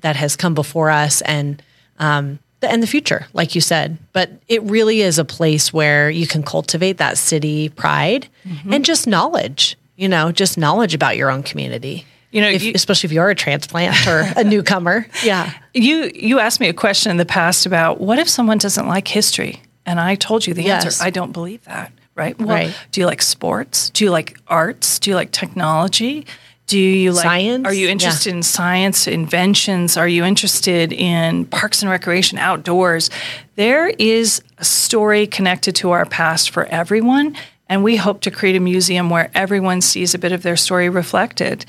that 0.00 0.16
has 0.16 0.36
come 0.36 0.54
before 0.54 0.90
us 0.90 1.22
and 1.22 1.62
um, 1.98 2.38
and 2.62 2.82
the 2.82 2.86
future, 2.86 3.26
like 3.32 3.54
you 3.54 3.60
said. 3.60 3.98
But 4.12 4.30
it 4.48 4.62
really 4.62 5.00
is 5.00 5.18
a 5.18 5.24
place 5.24 5.72
where 5.72 6.10
you 6.10 6.26
can 6.26 6.42
cultivate 6.42 6.98
that 6.98 7.18
city 7.18 7.68
pride 7.68 8.28
mm-hmm. 8.44 8.72
and 8.72 8.84
just 8.84 9.06
knowledge. 9.06 9.76
You 9.96 10.08
know, 10.08 10.30
just 10.30 10.58
knowledge 10.58 10.94
about 10.94 11.16
your 11.16 11.30
own 11.30 11.42
community. 11.42 12.04
You 12.30 12.42
know, 12.42 12.50
if, 12.50 12.62
you, 12.62 12.72
especially 12.74 13.06
if 13.06 13.12
you're 13.12 13.30
a 13.30 13.34
transplant 13.34 14.06
or 14.06 14.30
a 14.36 14.44
newcomer. 14.44 15.06
Yeah. 15.24 15.52
You 15.72 16.10
you 16.14 16.38
asked 16.38 16.60
me 16.60 16.68
a 16.68 16.74
question 16.74 17.10
in 17.10 17.16
the 17.16 17.24
past 17.24 17.64
about 17.64 18.00
what 18.00 18.18
if 18.18 18.28
someone 18.28 18.58
doesn't 18.58 18.86
like 18.86 19.08
history? 19.08 19.62
And 19.86 20.00
I 20.00 20.16
told 20.16 20.46
you 20.46 20.52
the 20.52 20.62
yes. 20.62 20.84
answer. 20.84 21.04
I 21.04 21.10
don't 21.10 21.32
believe 21.32 21.64
that. 21.64 21.92
Right. 22.14 22.38
Well, 22.38 22.48
right. 22.48 22.76
do 22.92 23.00
you 23.00 23.06
like 23.06 23.22
sports? 23.22 23.90
Do 23.90 24.04
you 24.04 24.10
like 24.10 24.38
arts? 24.48 24.98
Do 24.98 25.10
you 25.10 25.16
like 25.16 25.32
technology? 25.32 26.26
Do 26.66 26.78
you 26.78 27.12
like 27.12 27.22
science? 27.22 27.66
Are 27.66 27.72
you 27.72 27.88
interested 27.88 28.30
yeah. 28.30 28.36
in 28.36 28.42
science, 28.42 29.06
inventions? 29.06 29.96
Are 29.96 30.08
you 30.08 30.24
interested 30.24 30.92
in 30.92 31.44
parks 31.46 31.82
and 31.82 31.90
recreation, 31.90 32.38
outdoors? 32.38 33.08
There 33.54 33.88
is 33.88 34.42
a 34.58 34.64
story 34.64 35.28
connected 35.28 35.76
to 35.76 35.92
our 35.92 36.04
past 36.04 36.50
for 36.50 36.64
everyone, 36.66 37.36
and 37.68 37.84
we 37.84 37.96
hope 37.96 38.20
to 38.22 38.32
create 38.32 38.56
a 38.56 38.60
museum 38.60 39.10
where 39.10 39.30
everyone 39.32 39.80
sees 39.80 40.12
a 40.12 40.18
bit 40.18 40.32
of 40.32 40.42
their 40.42 40.56
story 40.56 40.88
reflected. 40.88 41.64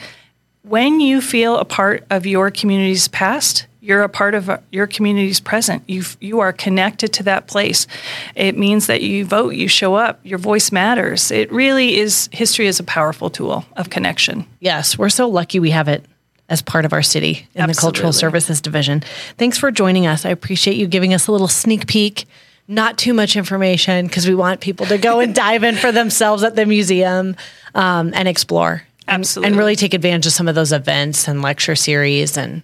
When 0.64 1.00
you 1.00 1.22
feel 1.22 1.58
a 1.58 1.66
part 1.66 2.04
of 2.10 2.26
your 2.26 2.50
community's 2.50 3.08
past, 3.08 3.68
you're 3.88 4.04
a 4.04 4.10
part 4.10 4.36
of 4.36 4.52
your 4.70 4.86
community's 4.86 5.40
present. 5.40 5.82
You 5.88 6.04
you 6.20 6.42
are 6.42 6.52
connected 6.52 7.14
to 7.14 7.24
that 7.24 7.48
place. 7.48 7.88
It 8.36 8.58
means 8.58 8.88
that 8.88 9.02
you 9.02 9.24
vote, 9.24 9.54
you 9.54 9.70
show 9.70 9.96
up, 9.96 10.20
your 10.24 10.40
voice 10.40 10.74
matters. 10.74 11.32
It 11.32 11.50
really 11.54 11.98
is 11.98 12.28
history 12.34 12.68
is 12.68 12.82
a 12.82 12.84
powerful 12.84 13.30
tool 13.30 13.66
of 13.78 13.90
connection. 13.90 14.46
Yes, 14.60 14.98
we're 14.98 15.08
so 15.08 15.30
lucky 15.30 15.62
we 15.62 15.70
have 15.70 15.88
it 15.88 16.04
as 16.50 16.62
part 16.62 16.84
of 16.84 16.92
our 16.92 17.02
city 17.02 17.48
in 17.56 17.62
Absolutely. 17.62 17.74
the 17.74 17.82
Cultural 17.82 18.14
Services 18.14 18.60
Division. 18.60 19.04
Thanks 19.38 19.58
for 19.58 19.72
joining 19.72 20.06
us. 20.06 20.26
I 20.26 20.30
appreciate 20.30 20.76
you 20.76 20.88
giving 20.88 21.14
us 21.14 21.28
a 21.28 21.32
little 21.32 21.48
sneak 21.48 21.88
peek. 21.88 22.26
Not 22.68 22.98
too 22.98 23.14
much 23.14 23.38
information 23.38 24.08
because 24.08 24.28
we 24.28 24.36
want 24.36 24.60
people 24.60 24.86
to 24.88 24.98
go 24.98 25.22
and 25.22 25.34
dive 25.34 25.64
in 25.64 25.78
for 25.78 25.94
themselves 25.94 26.44
at 26.44 26.58
the 26.58 26.66
museum 26.66 27.38
um, 27.74 28.12
and 28.14 28.28
explore. 28.28 28.84
Absolutely. 29.08 29.48
And, 29.48 29.54
and 29.54 29.60
really 29.60 29.78
take 29.78 29.94
advantage 29.94 30.26
of 30.26 30.34
some 30.34 30.50
of 30.50 30.56
those 30.56 30.74
events 30.74 31.30
and 31.30 31.42
lecture 31.42 31.78
series 31.78 32.36
and 32.36 32.64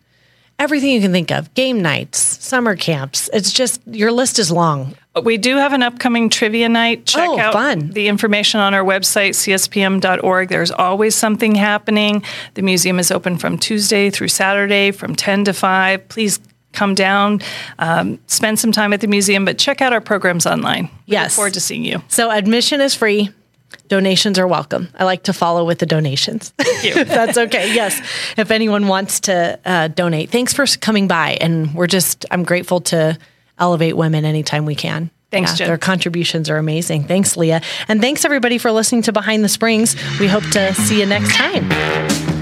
everything 0.59 0.91
you 0.91 1.01
can 1.01 1.11
think 1.11 1.31
of 1.31 1.53
game 1.53 1.81
nights, 1.81 2.19
summer 2.19 2.75
camps. 2.75 3.29
It's 3.33 3.51
just 3.51 3.81
your 3.85 4.11
list 4.11 4.39
is 4.39 4.51
long. 4.51 4.95
We 5.21 5.37
do 5.37 5.57
have 5.57 5.73
an 5.73 5.83
upcoming 5.83 6.29
trivia 6.29 6.69
night. 6.69 7.05
Check 7.05 7.29
oh, 7.29 7.37
out 7.37 7.53
fun. 7.53 7.91
the 7.91 8.07
information 8.07 8.59
on 8.59 8.73
our 8.73 8.83
website, 8.83 9.31
cspm.org. 9.31 10.49
There's 10.49 10.71
always 10.71 11.15
something 11.15 11.53
happening. 11.53 12.23
The 12.55 12.63
museum 12.63 12.97
is 12.97 13.11
open 13.11 13.37
from 13.37 13.59
Tuesday 13.59 14.09
through 14.09 14.29
Saturday 14.29 14.89
from 14.89 15.15
10 15.15 15.45
to 15.45 15.53
5. 15.53 16.07
Please 16.07 16.39
come 16.71 16.95
down, 16.95 17.39
um, 17.77 18.19
spend 18.25 18.57
some 18.57 18.71
time 18.71 18.93
at 18.93 19.01
the 19.01 19.07
museum, 19.07 19.45
but 19.45 19.59
check 19.59 19.81
out 19.81 19.93
our 19.93 20.01
programs 20.01 20.47
online. 20.47 20.85
We 20.85 21.13
yes. 21.13 21.31
look 21.31 21.35
forward 21.35 21.53
to 21.53 21.61
seeing 21.61 21.85
you. 21.85 22.01
So, 22.07 22.31
admission 22.31 22.81
is 22.81 22.95
free. 22.95 23.29
Donations 23.88 24.39
are 24.39 24.47
welcome. 24.47 24.89
I 24.97 25.03
like 25.03 25.23
to 25.23 25.33
follow 25.33 25.65
with 25.65 25.79
the 25.79 25.86
donations. 25.86 26.53
Thank 26.57 26.83
you. 26.83 27.03
That's 27.05 27.38
okay. 27.38 27.73
Yes. 27.73 27.99
If 28.38 28.51
anyone 28.51 28.88
wants 28.88 29.21
to 29.21 29.59
uh, 29.65 29.88
donate, 29.89 30.29
thanks 30.29 30.53
for 30.53 30.65
coming 30.79 31.07
by. 31.07 31.38
And 31.41 31.73
we're 31.73 31.88
just, 31.88 32.25
I'm 32.31 32.43
grateful 32.43 32.81
to 32.81 33.17
elevate 33.59 33.95
women 33.95 34.25
anytime 34.25 34.65
we 34.65 34.75
can. 34.75 35.12
Thanks, 35.31 35.51
yeah, 35.51 35.57
Jen. 35.57 35.67
Their 35.67 35.77
contributions 35.79 36.49
are 36.49 36.57
amazing. 36.57 37.05
Thanks, 37.05 37.36
Leah. 37.36 37.62
And 37.88 37.99
thanks, 38.01 38.23
everybody, 38.23 38.59
for 38.59 38.71
listening 38.71 39.01
to 39.03 39.12
Behind 39.12 39.43
the 39.43 39.49
Springs. 39.49 39.95
We 40.19 40.27
hope 40.27 40.47
to 40.51 40.73
see 40.75 40.99
you 40.99 41.07
next 41.07 41.33
time. 41.33 42.32